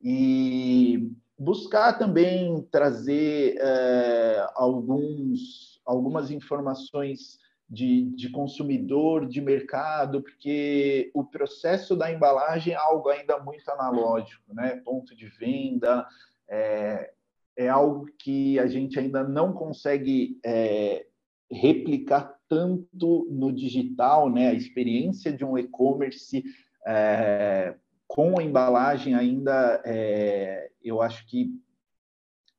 e 0.03 1.11
buscar 1.37 1.93
também 1.93 2.61
trazer 2.71 3.57
é, 3.59 4.47
alguns, 4.55 5.81
algumas 5.85 6.31
informações 6.31 7.39
de, 7.69 8.03
de, 8.15 8.29
consumidor, 8.29 9.25
de 9.27 9.41
mercado, 9.41 10.21
porque 10.21 11.11
o 11.13 11.23
processo 11.23 11.95
da 11.95 12.11
embalagem 12.11 12.73
é 12.73 12.77
algo 12.77 13.09
ainda 13.09 13.39
muito 13.39 13.67
analógico, 13.69 14.53
né? 14.53 14.81
Ponto 14.85 15.15
de 15.15 15.27
venda 15.27 16.07
é, 16.47 17.11
é 17.57 17.67
algo 17.67 18.05
que 18.19 18.59
a 18.59 18.67
gente 18.67 18.99
ainda 18.99 19.23
não 19.23 19.51
consegue 19.51 20.39
é, 20.45 21.05
replicar 21.51 22.35
tanto 22.47 23.27
no 23.29 23.51
digital, 23.51 24.29
né? 24.29 24.49
A 24.49 24.53
experiência 24.53 25.33
de 25.33 25.43
um 25.43 25.57
e-commerce 25.57 26.43
é, 26.85 27.75
com 28.07 28.39
a 28.39 28.43
embalagem 28.43 29.15
ainda, 29.15 29.81
é, 29.83 30.69
eu 30.85 31.01
acho 31.01 31.25
que 31.27 31.51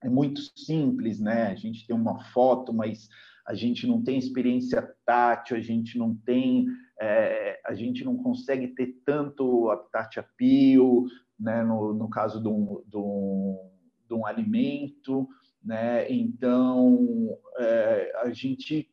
é 0.03 0.09
muito 0.09 0.41
simples, 0.55 1.21
né? 1.21 1.49
A 1.49 1.55
gente 1.55 1.87
tem 1.87 1.97
uma 1.97 2.19
foto, 2.33 2.73
mas 2.73 3.09
a 3.47 3.55
gente 3.55 3.87
não 3.87 4.03
tem 4.03 4.19
experiência 4.19 4.83
tátil, 5.05 5.57
a 5.57 5.61
gente 5.61 5.97
não 5.97 6.15
tem, 6.15 6.67
é, 7.01 7.61
a 7.65 7.75
gente 7.75 8.05
não 8.05 8.17
consegue 8.17 8.69
ter 8.69 9.01
tanto 9.05 9.71
habitat 9.71 10.19
appeal, 10.19 11.05
né? 11.39 11.63
No, 11.63 11.95
no 11.95 12.11
caso 12.11 12.43
de 12.43 12.49
um, 12.49 12.83
de, 12.87 12.97
um, 12.97 13.71
de 14.09 14.15
um 14.15 14.27
alimento, 14.27 15.29
né? 15.63 16.11
Então, 16.11 17.39
é, 17.59 18.13
a 18.23 18.31
gente 18.31 18.91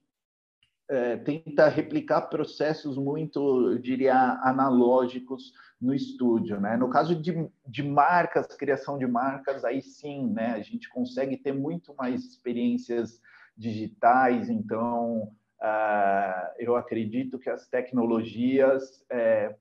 é, 0.90 1.18
tenta 1.18 1.68
replicar 1.68 2.24
processos 2.24 2.98
muito, 2.98 3.72
eu 3.72 3.80
diria, 3.80 4.16
analógicos 4.44 5.54
no 5.80 5.94
estúdio, 5.94 6.60
né? 6.60 6.78
No 6.78 6.90
caso 6.90 7.16
de, 7.16 7.50
de 7.68 7.84
marcas, 7.84 8.48
criação 8.48 8.98
de 8.98 9.08
marcas, 9.08 9.66
aí 9.66 9.82
sim, 9.82 10.32
né? 10.32 10.54
A 10.54 10.62
gente 10.62 10.90
consegue 10.90 11.38
ter 11.38 11.54
muito 11.54 11.94
mais 11.96 12.24
experiências 12.24 13.22
digitais, 13.56 14.50
então 14.50 15.32
uh, 15.62 16.52
eu 16.58 16.76
acredito 16.76 17.38
que 17.38 17.50
as 17.50 17.68
tecnologias 17.68 19.06
é, 19.10 19.56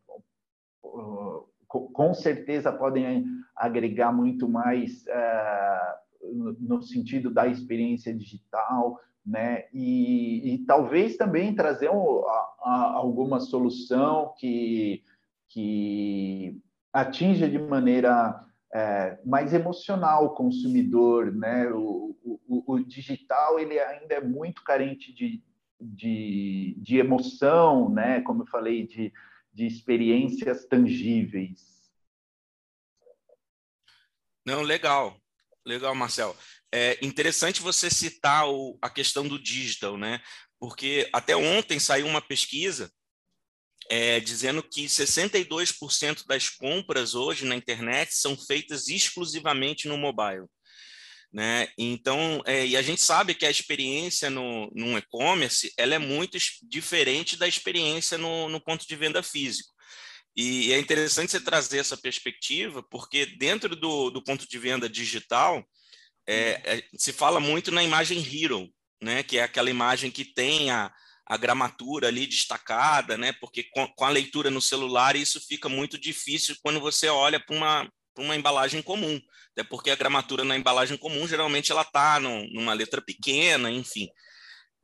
com 1.68 2.14
certeza 2.14 2.72
podem 2.72 3.26
agregar 3.56 4.12
muito 4.12 4.48
mais 4.48 5.04
uh, 5.06 6.56
no 6.60 6.82
sentido 6.82 7.30
da 7.30 7.46
experiência 7.46 8.14
digital, 8.14 9.00
né? 9.24 9.64
E, 9.72 10.41
e 10.62 10.64
talvez 10.64 11.16
também 11.16 11.54
trazer 11.54 11.90
um, 11.90 12.24
a, 12.26 12.54
a, 12.62 12.92
alguma 12.94 13.40
solução 13.40 14.32
que, 14.38 15.02
que 15.48 16.60
atinja 16.92 17.48
de 17.48 17.58
maneira 17.58 18.46
é, 18.72 19.18
mais 19.24 19.52
emocional 19.52 20.26
o 20.26 20.34
consumidor, 20.34 21.34
né? 21.34 21.68
O, 21.70 22.16
o, 22.24 22.74
o, 22.74 22.78
digital 22.80 23.58
ele 23.58 23.78
ainda 23.78 24.14
é 24.14 24.20
muito 24.20 24.62
carente 24.62 25.12
de, 25.12 25.42
de, 25.80 26.76
de 26.78 26.96
emoção, 26.96 27.90
né? 27.90 28.20
Como 28.22 28.42
eu 28.42 28.46
falei, 28.46 28.86
de, 28.86 29.12
de 29.52 29.66
experiências 29.66 30.64
tangíveis. 30.64 31.90
Não, 34.46 34.62
legal, 34.62 35.16
legal, 35.66 35.94
Marcel. 35.94 36.36
É 36.72 37.04
interessante 37.04 37.60
você 37.60 37.90
citar 37.90 38.48
o, 38.48 38.78
a 38.80 38.88
questão 38.88 39.28
do 39.28 39.42
digital, 39.42 39.98
né? 39.98 40.22
Porque 40.62 41.08
até 41.12 41.34
ontem 41.34 41.80
saiu 41.80 42.06
uma 42.06 42.22
pesquisa 42.22 42.88
é, 43.90 44.20
dizendo 44.20 44.62
que 44.62 44.84
62% 44.84 46.24
das 46.24 46.48
compras 46.48 47.16
hoje 47.16 47.44
na 47.44 47.56
internet 47.56 48.14
são 48.14 48.38
feitas 48.38 48.86
exclusivamente 48.86 49.88
no 49.88 49.98
mobile. 49.98 50.46
Né? 51.32 51.66
Então, 51.76 52.40
é, 52.46 52.64
e 52.64 52.76
a 52.76 52.82
gente 52.82 53.00
sabe 53.00 53.34
que 53.34 53.44
a 53.44 53.50
experiência 53.50 54.30
no, 54.30 54.70
no 54.72 54.96
e-commerce 54.96 55.72
ela 55.76 55.96
é 55.96 55.98
muito 55.98 56.38
diferente 56.62 57.36
da 57.36 57.48
experiência 57.48 58.16
no, 58.16 58.48
no 58.48 58.60
ponto 58.60 58.86
de 58.86 58.94
venda 58.94 59.20
físico. 59.20 59.72
E 60.36 60.72
é 60.72 60.78
interessante 60.78 61.32
você 61.32 61.40
trazer 61.40 61.78
essa 61.78 61.96
perspectiva, 61.96 62.84
porque 62.88 63.26
dentro 63.26 63.74
do, 63.74 64.10
do 64.10 64.22
ponto 64.22 64.48
de 64.48 64.58
venda 64.60 64.88
digital, 64.88 65.60
é, 66.24 66.62
é, 66.64 66.84
se 66.96 67.12
fala 67.12 67.40
muito 67.40 67.72
na 67.72 67.82
imagem 67.82 68.20
hero, 68.20 68.72
né? 69.02 69.22
que 69.22 69.38
é 69.38 69.42
aquela 69.42 69.68
imagem 69.68 70.10
que 70.10 70.24
tem 70.24 70.70
a, 70.70 70.92
a 71.26 71.36
gramatura 71.36 72.08
ali 72.08 72.26
destacada, 72.26 73.18
né? 73.18 73.32
Porque 73.32 73.64
com, 73.64 73.86
com, 73.88 74.04
a 74.04 74.10
leitura 74.10 74.50
no 74.50 74.62
celular 74.62 75.16
isso 75.16 75.40
fica 75.40 75.68
muito 75.68 75.98
difícil 75.98 76.56
quando 76.62 76.80
você 76.80 77.08
olha 77.08 77.40
para 77.40 77.56
uma, 77.56 77.92
uma 78.16 78.36
embalagem 78.36 78.80
comum, 78.80 79.20
até 79.52 79.64
porque 79.64 79.90
a 79.90 79.96
gramatura 79.96 80.44
na 80.44 80.56
embalagem 80.56 80.96
comum 80.96 81.26
geralmente 81.26 81.72
ela 81.72 81.82
está 81.82 82.20
numa 82.20 82.72
letra 82.72 83.02
pequena, 83.02 83.70
enfim. 83.70 84.08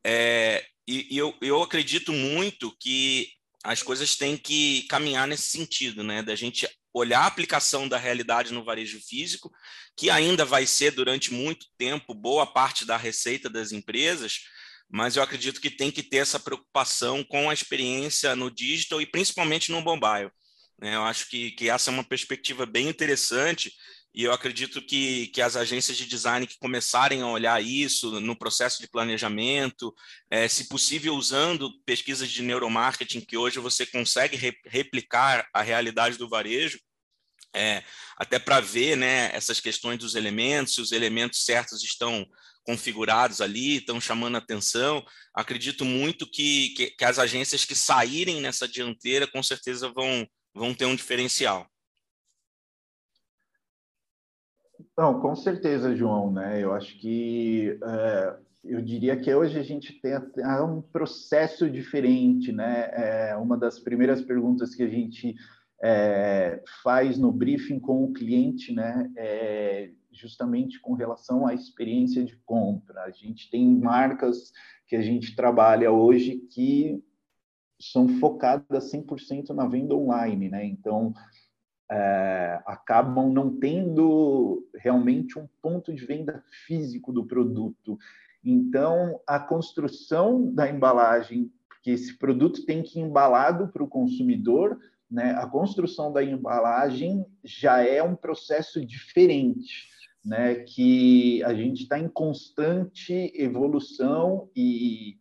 É, 0.04 0.66
e, 0.86 1.14
e 1.14 1.18
eu, 1.18 1.36
eu 1.40 1.62
acredito 1.62 2.12
muito 2.12 2.76
que 2.78 3.28
as 3.62 3.82
coisas 3.82 4.16
têm 4.16 4.36
que 4.36 4.86
caminhar 4.88 5.26
nesse 5.26 5.50
sentido, 5.50 6.02
né? 6.02 6.22
Da 6.22 6.34
gente 6.34 6.66
olhar 6.92 7.20
a 7.20 7.26
aplicação 7.26 7.88
da 7.88 7.98
realidade 7.98 8.52
no 8.52 8.64
varejo 8.64 9.00
físico, 9.00 9.50
que 9.96 10.10
ainda 10.10 10.44
vai 10.44 10.66
ser 10.66 10.92
durante 10.92 11.32
muito 11.32 11.66
tempo 11.76 12.14
boa 12.14 12.46
parte 12.46 12.84
da 12.84 12.96
receita 12.96 13.48
das 13.48 13.72
empresas, 13.72 14.40
mas 14.90 15.16
eu 15.16 15.22
acredito 15.22 15.60
que 15.60 15.70
tem 15.70 15.90
que 15.90 16.02
ter 16.02 16.18
essa 16.18 16.40
preocupação 16.40 17.22
com 17.22 17.50
a 17.50 17.54
experiência 17.54 18.34
no 18.34 18.50
digital 18.50 19.00
e 19.00 19.06
principalmente 19.06 19.70
no 19.70 19.80
mobile. 19.80 20.30
Né? 20.80 20.94
Eu 20.94 21.02
acho 21.02 21.28
que, 21.28 21.50
que 21.52 21.68
essa 21.68 21.90
é 21.90 21.92
uma 21.92 22.04
perspectiva 22.04 22.64
bem 22.64 22.88
interessante 22.88 23.72
e 24.18 24.24
eu 24.24 24.32
acredito 24.32 24.82
que, 24.82 25.28
que 25.28 25.40
as 25.40 25.54
agências 25.54 25.96
de 25.96 26.04
design 26.04 26.44
que 26.44 26.58
começarem 26.58 27.22
a 27.22 27.28
olhar 27.28 27.62
isso 27.62 28.20
no 28.20 28.36
processo 28.36 28.82
de 28.82 28.88
planejamento, 28.88 29.94
é, 30.28 30.48
se 30.48 30.66
possível 30.66 31.14
usando 31.14 31.70
pesquisas 31.86 32.28
de 32.28 32.42
neuromarketing, 32.42 33.20
que 33.20 33.36
hoje 33.36 33.60
você 33.60 33.86
consegue 33.86 34.36
re 34.36 34.52
replicar 34.66 35.46
a 35.54 35.62
realidade 35.62 36.18
do 36.18 36.28
varejo, 36.28 36.80
é, 37.54 37.84
até 38.16 38.40
para 38.40 38.58
ver 38.58 38.96
né, 38.96 39.30
essas 39.32 39.60
questões 39.60 40.00
dos 40.00 40.16
elementos, 40.16 40.74
se 40.74 40.80
os 40.80 40.90
elementos 40.90 41.44
certos 41.44 41.84
estão 41.84 42.26
configurados 42.64 43.40
ali, 43.40 43.76
estão 43.76 44.00
chamando 44.00 44.36
atenção. 44.36 45.00
Acredito 45.32 45.84
muito 45.84 46.28
que, 46.28 46.70
que, 46.70 46.90
que, 46.90 47.04
as 47.04 47.20
agências 47.20 47.64
que 47.64 47.76
saírem 47.76 48.40
nessa 48.40 48.66
dianteira 48.66 49.28
com 49.28 49.44
certeza 49.44 49.92
vão, 49.92 50.26
vão 50.52 50.74
ter 50.74 50.86
um 50.86 50.96
diferencial. 50.96 51.70
Não, 54.96 55.20
com 55.20 55.34
certeza, 55.34 55.94
João, 55.94 56.32
né? 56.32 56.62
Eu 56.62 56.72
acho 56.72 56.98
que 56.98 57.78
é, 57.82 58.36
eu 58.64 58.82
diria 58.82 59.16
que 59.16 59.32
hoje 59.32 59.58
a 59.58 59.62
gente 59.62 59.92
tem 60.00 60.12
um 60.62 60.82
processo 60.82 61.70
diferente, 61.70 62.52
né? 62.52 62.90
É, 62.92 63.36
uma 63.36 63.56
das 63.56 63.78
primeiras 63.78 64.22
perguntas 64.22 64.74
que 64.74 64.82
a 64.82 64.88
gente 64.88 65.34
é, 65.82 66.62
faz 66.82 67.18
no 67.18 67.32
briefing 67.32 67.78
com 67.78 68.04
o 68.04 68.12
cliente, 68.12 68.72
né? 68.72 69.10
É, 69.16 69.90
justamente 70.12 70.80
com 70.80 70.94
relação 70.94 71.46
à 71.46 71.54
experiência 71.54 72.24
de 72.24 72.36
compra. 72.44 73.02
A 73.02 73.10
gente 73.10 73.50
tem 73.50 73.66
marcas 73.66 74.52
que 74.86 74.96
a 74.96 75.02
gente 75.02 75.36
trabalha 75.36 75.92
hoje 75.92 76.36
que 76.50 77.02
são 77.80 78.08
focadas 78.18 78.92
100% 78.92 79.50
na 79.50 79.66
venda 79.66 79.94
online, 79.94 80.48
né? 80.48 80.64
Então, 80.64 81.14
é, 81.90 82.60
acabam 82.66 83.32
não 83.32 83.56
tendo 83.58 84.66
realmente 84.74 85.38
um 85.38 85.48
ponto 85.62 85.92
de 85.92 86.04
venda 86.04 86.42
físico 86.66 87.12
do 87.12 87.26
produto. 87.26 87.98
Então, 88.44 89.20
a 89.26 89.38
construção 89.38 90.52
da 90.52 90.68
embalagem, 90.68 91.50
porque 91.68 91.90
esse 91.90 92.16
produto 92.18 92.64
tem 92.64 92.82
que 92.82 92.98
ir 92.98 93.02
embalado 93.02 93.68
para 93.68 93.82
o 93.82 93.88
consumidor, 93.88 94.78
né? 95.10 95.32
A 95.32 95.46
construção 95.46 96.12
da 96.12 96.22
embalagem 96.22 97.24
já 97.42 97.82
é 97.82 98.02
um 98.02 98.14
processo 98.14 98.84
diferente 98.84 99.88
né, 100.24 100.56
que 100.56 101.42
a 101.44 101.54
gente 101.54 101.84
está 101.84 101.98
em 101.98 102.08
constante 102.08 103.32
evolução 103.34 104.50
e, 104.54 105.16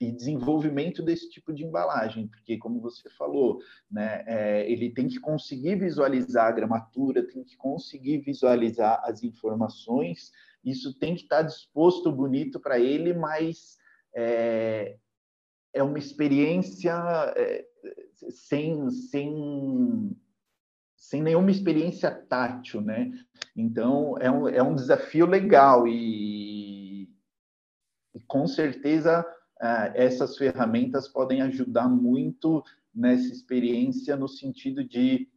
e, 0.00 0.12
desenvolvimento 0.12 1.02
desse 1.02 1.28
tipo 1.28 1.52
de 1.52 1.64
embalagem, 1.64 2.28
porque, 2.28 2.58
como 2.58 2.80
você 2.80 3.08
falou, 3.10 3.60
né, 3.90 4.24
é, 4.26 4.70
ele 4.70 4.90
tem 4.90 5.08
que 5.08 5.18
conseguir 5.18 5.76
visualizar 5.76 6.46
a 6.46 6.52
gramatura, 6.52 7.26
tem 7.26 7.42
que 7.44 7.56
conseguir 7.56 8.18
visualizar 8.18 9.00
as 9.04 9.22
informações, 9.22 10.30
isso 10.64 10.98
tem 10.98 11.14
que 11.14 11.22
estar 11.22 11.42
disposto 11.42 12.12
bonito 12.12 12.60
para 12.60 12.78
ele, 12.78 13.12
mas 13.12 13.76
é, 14.14 14.96
é 15.72 15.82
uma 15.82 15.98
experiência 15.98 16.94
é, 17.36 17.66
sem, 18.30 18.90
sem 18.90 20.16
sem 20.98 21.22
nenhuma 21.22 21.50
experiência 21.50 22.10
tátil, 22.10 22.80
né? 22.80 23.10
Então, 23.56 24.18
é 24.18 24.30
um, 24.30 24.48
é 24.48 24.62
um 24.62 24.74
desafio 24.74 25.26
legal 25.26 25.86
e, 25.86 27.08
e 28.14 28.20
com 28.26 28.46
certeza 28.46 29.24
essas 29.94 30.36
ferramentas 30.36 31.08
podem 31.08 31.42
ajudar 31.42 31.88
muito 31.88 32.62
nessa 32.94 33.26
experiência 33.32 34.16
no 34.16 34.28
sentido 34.28 34.84
de, 34.84 35.28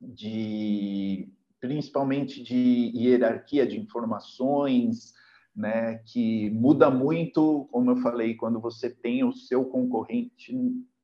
de 0.00 1.28
principalmente 1.60 2.42
de 2.42 2.92
hierarquia 2.94 3.66
de 3.66 3.78
informações, 3.78 5.14
né, 5.54 5.98
que 6.06 6.50
muda 6.50 6.90
muito, 6.90 7.66
como 7.70 7.90
eu 7.90 7.96
falei, 7.96 8.34
quando 8.34 8.60
você 8.60 8.90
tem 8.90 9.24
o 9.24 9.32
seu 9.32 9.64
concorrente 9.64 10.54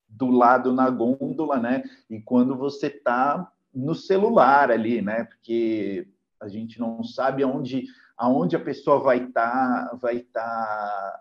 do 0.09 0.31
lado 0.31 0.73
na 0.73 0.91
gôndola, 0.91 1.59
né, 1.59 1.83
e 2.11 2.21
quando 2.21 2.57
você 2.57 2.89
está 2.89 3.51
no 3.75 3.95
celular 3.95 4.71
ali, 4.71 5.01
né? 5.01 5.25
Porque 5.25 6.07
a 6.39 6.49
gente 6.49 6.79
não 6.79 7.03
sabe 7.03 7.43
aonde, 7.43 7.87
aonde 8.17 8.55
a 8.55 8.61
pessoa 8.61 9.01
vai 9.01 9.25
estar 9.25 9.89
tá, 9.91 9.97
vai 9.97 10.21
tá 10.21 11.21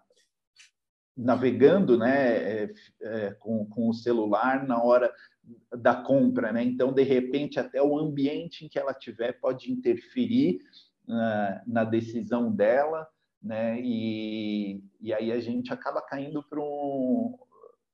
navegando, 1.15 1.97
né? 1.97 2.63
É, 2.63 2.73
é, 3.01 3.31
com, 3.39 3.65
com 3.65 3.89
o 3.89 3.93
celular 3.93 4.65
na 4.65 4.81
hora 4.81 5.13
da 5.77 5.95
compra, 5.95 6.51
né? 6.51 6.63
Então, 6.63 6.93
de 6.93 7.03
repente, 7.03 7.59
até 7.59 7.81
o 7.81 7.97
ambiente 7.97 8.65
em 8.65 8.69
que 8.69 8.79
ela 8.79 8.93
tiver 8.93 9.33
pode 9.33 9.71
interferir 9.71 10.59
uh, 11.07 11.61
na 11.71 11.83
decisão 11.83 12.51
dela, 12.51 13.07
né? 13.41 13.79
E, 13.81 14.83
e 14.99 15.13
aí 15.13 15.31
a 15.31 15.39
gente 15.39 15.73
acaba 15.73 16.01
caindo 16.01 16.43
para 16.43 16.61
um, 16.61 17.37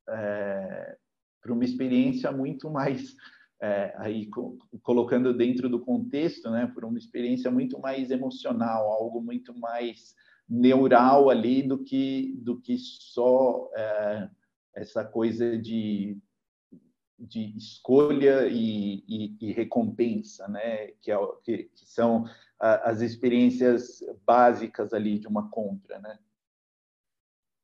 é, 0.10 0.98
para 1.42 1.54
uma 1.54 1.64
experiência 1.64 2.32
muito 2.32 2.70
mais 2.70 3.16
é, 3.62 3.94
aí 3.98 4.28
co 4.28 4.58
colocando 4.84 5.34
dentro 5.34 5.68
do 5.70 5.80
contexto, 5.80 6.50
né, 6.52 6.70
por 6.74 6.86
uma 6.86 6.98
experiência 6.98 7.50
muito 7.50 7.80
mais 7.80 8.12
emocional, 8.12 8.92
algo 8.92 9.22
muito 9.22 9.58
mais 9.58 10.14
neural 10.50 11.30
ali 11.30 11.62
do 11.62 11.84
que 11.84 12.34
do 12.38 12.60
que 12.60 12.78
só 12.78 13.70
é, 13.76 14.30
essa 14.74 15.04
coisa 15.04 15.58
de, 15.58 16.18
de 17.20 17.58
escolha 17.58 18.48
e, 18.48 19.04
e, 19.08 19.38
e 19.42 19.52
recompensa, 19.52 20.48
né, 20.48 20.88
que, 21.02 21.12
é, 21.12 21.18
que, 21.44 21.64
que 21.76 21.86
são 21.86 22.26
as 22.60 23.02
experiências 23.02 24.04
básicas 24.26 24.94
ali 24.94 25.20
de 25.20 25.28
uma 25.28 25.50
compra, 25.50 26.00
né? 26.00 26.18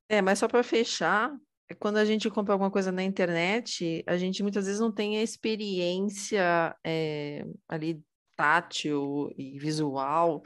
É, 0.08 0.22
mas 0.22 0.38
só 0.38 0.48
para 0.48 0.62
fechar, 0.62 1.36
é 1.68 1.74
quando 1.74 1.98
a 1.98 2.06
gente 2.06 2.30
compra 2.30 2.54
alguma 2.54 2.70
coisa 2.70 2.92
na 2.92 3.04
internet, 3.04 4.04
a 4.06 4.18
gente 4.18 4.44
muitas 4.44 4.66
vezes 4.66 4.80
não 4.80 4.92
tem 4.92 5.18
a 5.18 5.24
experiência 5.24 6.76
é, 6.84 7.44
ali 7.68 8.04
tátil 8.36 9.34
e 9.36 9.58
visual, 9.58 10.44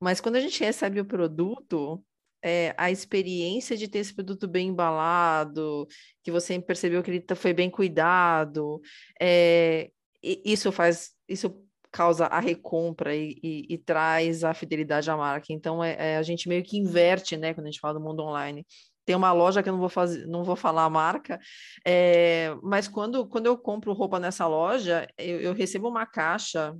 mas 0.00 0.20
quando 0.20 0.36
a 0.36 0.40
gente 0.40 0.62
recebe 0.62 1.00
o 1.00 1.04
produto, 1.04 2.02
é, 2.42 2.74
a 2.76 2.90
experiência 2.90 3.76
de 3.76 3.88
ter 3.88 3.98
esse 3.98 4.14
produto 4.14 4.46
bem 4.46 4.68
embalado, 4.68 5.86
que 6.22 6.30
você 6.30 6.60
percebeu 6.60 7.02
que 7.02 7.10
ele 7.10 7.20
tá, 7.20 7.34
foi 7.34 7.52
bem 7.52 7.70
cuidado, 7.70 8.80
é, 9.20 9.90
isso 10.22 10.70
faz, 10.70 11.12
isso 11.28 11.66
causa 11.90 12.26
a 12.26 12.40
recompra 12.40 13.14
e, 13.16 13.38
e, 13.42 13.66
e, 13.70 13.78
traz 13.78 14.44
a 14.44 14.52
fidelidade 14.52 15.10
à 15.10 15.16
marca. 15.16 15.46
Então, 15.50 15.82
é, 15.82 15.96
é, 15.98 16.16
a 16.18 16.22
gente 16.22 16.48
meio 16.48 16.62
que 16.62 16.76
inverte, 16.76 17.36
né, 17.36 17.54
quando 17.54 17.66
a 17.66 17.70
gente 17.70 17.80
fala 17.80 17.94
do 17.94 18.00
mundo 18.00 18.22
online. 18.22 18.66
Tem 19.04 19.16
uma 19.16 19.32
loja 19.32 19.62
que 19.62 19.68
eu 19.68 19.72
não 19.72 19.80
vou 19.80 19.88
fazer, 19.88 20.26
não 20.26 20.44
vou 20.44 20.56
falar 20.56 20.84
a 20.84 20.90
marca, 20.90 21.38
é, 21.86 22.54
mas 22.62 22.88
quando, 22.88 23.26
quando 23.26 23.46
eu 23.46 23.56
compro 23.56 23.92
roupa 23.92 24.18
nessa 24.18 24.46
loja, 24.46 25.06
eu, 25.16 25.40
eu 25.40 25.52
recebo 25.54 25.88
uma 25.88 26.04
caixa 26.04 26.76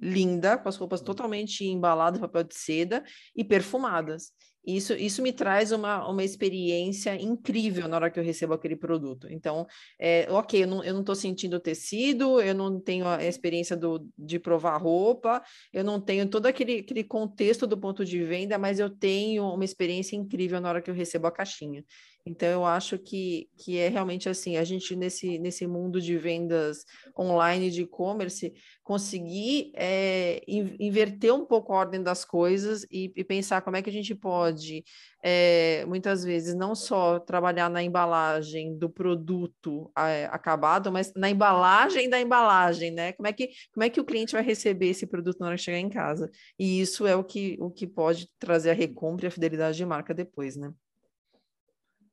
linda, 0.00 0.58
com 0.58 0.68
as 0.68 0.76
roupas 0.76 1.00
totalmente 1.00 1.64
embaladas 1.64 2.18
em 2.18 2.20
papel 2.20 2.44
de 2.44 2.54
seda 2.54 3.04
e 3.34 3.44
perfumadas. 3.44 4.32
Isso, 4.64 4.92
isso 4.92 5.20
me 5.22 5.32
traz 5.32 5.72
uma, 5.72 6.08
uma 6.08 6.22
experiência 6.22 7.20
incrível 7.20 7.88
na 7.88 7.96
hora 7.96 8.10
que 8.10 8.20
eu 8.20 8.22
recebo 8.24 8.54
aquele 8.54 8.76
produto. 8.76 9.26
Então, 9.28 9.66
é, 9.98 10.28
ok, 10.30 10.62
eu 10.62 10.68
não 10.68 10.84
estou 10.84 11.02
não 11.02 11.14
sentindo 11.16 11.56
o 11.56 11.60
tecido, 11.60 12.40
eu 12.40 12.54
não 12.54 12.80
tenho 12.80 13.06
a 13.08 13.24
experiência 13.24 13.76
do, 13.76 14.08
de 14.16 14.38
provar 14.38 14.76
roupa, 14.76 15.42
eu 15.72 15.82
não 15.82 16.00
tenho 16.00 16.28
todo 16.28 16.46
aquele, 16.46 16.78
aquele 16.78 17.02
contexto 17.02 17.66
do 17.66 17.76
ponto 17.76 18.04
de 18.04 18.22
venda, 18.24 18.56
mas 18.56 18.78
eu 18.78 18.88
tenho 18.88 19.52
uma 19.52 19.64
experiência 19.64 20.14
incrível 20.14 20.60
na 20.60 20.68
hora 20.68 20.82
que 20.82 20.90
eu 20.90 20.94
recebo 20.94 21.26
a 21.26 21.32
caixinha. 21.32 21.84
Então, 22.24 22.48
eu 22.48 22.64
acho 22.64 22.98
que, 22.98 23.48
que 23.58 23.78
é 23.78 23.88
realmente 23.88 24.28
assim, 24.28 24.56
a 24.56 24.62
gente 24.62 24.94
nesse, 24.94 25.38
nesse 25.40 25.66
mundo 25.66 26.00
de 26.00 26.16
vendas 26.16 26.84
online, 27.18 27.68
de 27.68 27.82
e-commerce, 27.82 28.52
conseguir 28.84 29.72
é, 29.74 30.40
inverter 30.46 31.34
um 31.34 31.44
pouco 31.44 31.72
a 31.72 31.78
ordem 31.78 32.00
das 32.00 32.24
coisas 32.24 32.84
e, 32.90 33.12
e, 33.16 33.24
pensar 33.24 33.60
como 33.62 33.76
é 33.76 33.82
que 33.82 33.90
a 33.90 33.92
gente 33.92 34.14
pode, 34.14 34.84
é, 35.22 35.84
muitas 35.86 36.22
vezes, 36.22 36.54
não 36.54 36.76
só 36.76 37.18
trabalhar 37.18 37.68
na 37.68 37.82
embalagem 37.82 38.78
do 38.78 38.88
produto 38.88 39.90
é, 39.98 40.26
acabado, 40.26 40.92
mas 40.92 41.12
na 41.16 41.28
embalagem 41.28 42.08
da 42.08 42.20
embalagem, 42.20 42.92
né? 42.92 43.12
Como 43.14 43.26
é, 43.26 43.32
que, 43.32 43.50
como 43.74 43.82
é 43.82 43.90
que 43.90 44.00
o 44.00 44.04
cliente 44.04 44.32
vai 44.32 44.42
receber 44.44 44.90
esse 44.90 45.06
produto 45.08 45.40
na 45.40 45.46
hora 45.46 45.56
que 45.56 45.62
chegar 45.62 45.78
em 45.78 45.90
casa? 45.90 46.30
E 46.56 46.80
isso 46.80 47.04
é 47.04 47.16
o 47.16 47.24
que, 47.24 47.56
o 47.60 47.70
que 47.70 47.86
pode 47.86 48.28
trazer 48.38 48.70
a 48.70 48.74
recompra 48.74 49.26
e 49.26 49.28
a 49.28 49.30
fidelidade 49.30 49.76
de 49.76 49.84
marca 49.84 50.14
depois, 50.14 50.56
né? 50.56 50.72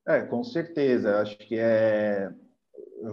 É, 0.07 0.21
com 0.21 0.43
certeza. 0.43 1.19
Acho 1.19 1.37
que 1.37 1.55
é, 1.55 2.31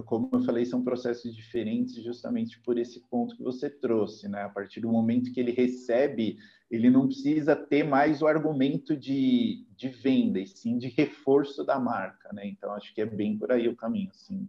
como 0.05 0.29
eu 0.33 0.42
falei, 0.42 0.64
são 0.64 0.83
processos 0.83 1.35
diferentes 1.35 2.03
justamente 2.03 2.61
por 2.61 2.79
esse 2.79 3.01
ponto 3.09 3.37
que 3.37 3.42
você 3.42 3.70
trouxe, 3.70 4.29
né? 4.29 4.42
A 4.42 4.49
partir 4.49 4.81
do 4.81 4.88
momento 4.88 5.33
que 5.33 5.40
ele 5.40 5.53
recebe, 5.53 6.38
ele 6.70 6.90
não 6.90 7.07
precisa 7.07 7.55
ter 7.55 7.85
mais 7.85 8.22
o 8.22 8.27
argumento 8.27 8.96
de, 8.96 9.64
de 9.77 9.88
venda, 9.88 10.40
e 10.40 10.46
sim 10.46 10.79
de 10.79 10.88
reforço 10.88 11.64
da 11.64 11.79
marca, 11.79 12.31
né? 12.33 12.46
Então, 12.46 12.72
acho 12.72 12.94
que 12.94 13.01
é 13.01 13.07
bem 13.07 13.38
por 13.38 13.53
aí 13.53 13.68
o 13.68 13.77
caminho, 13.77 14.11
sim. 14.12 14.49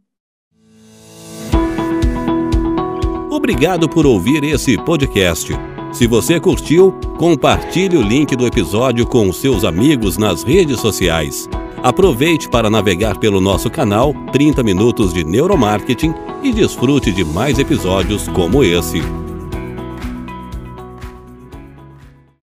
Obrigado 3.29 3.87
por 3.87 4.05
ouvir 4.05 4.43
esse 4.43 4.77
podcast. 4.83 5.53
Se 5.93 6.07
você 6.07 6.39
curtiu, 6.39 6.91
compartilhe 7.17 7.97
o 7.97 8.01
link 8.01 8.35
do 8.35 8.47
episódio 8.47 9.05
com 9.05 9.31
seus 9.31 9.63
amigos 9.63 10.17
nas 10.17 10.43
redes 10.43 10.79
sociais. 10.79 11.47
Aproveite 11.87 12.49
para 12.49 12.69
navegar 12.69 13.17
pelo 13.17 13.39
nosso 13.39 13.69
canal 13.69 14.13
30 14.33 14.61
Minutos 14.61 15.13
de 15.13 15.23
Neuromarketing 15.23 16.13
e 16.43 16.51
desfrute 16.51 17.13
de 17.13 17.23
mais 17.23 17.59
episódios 17.59 18.27
como 18.27 18.61
esse. 18.61 19.01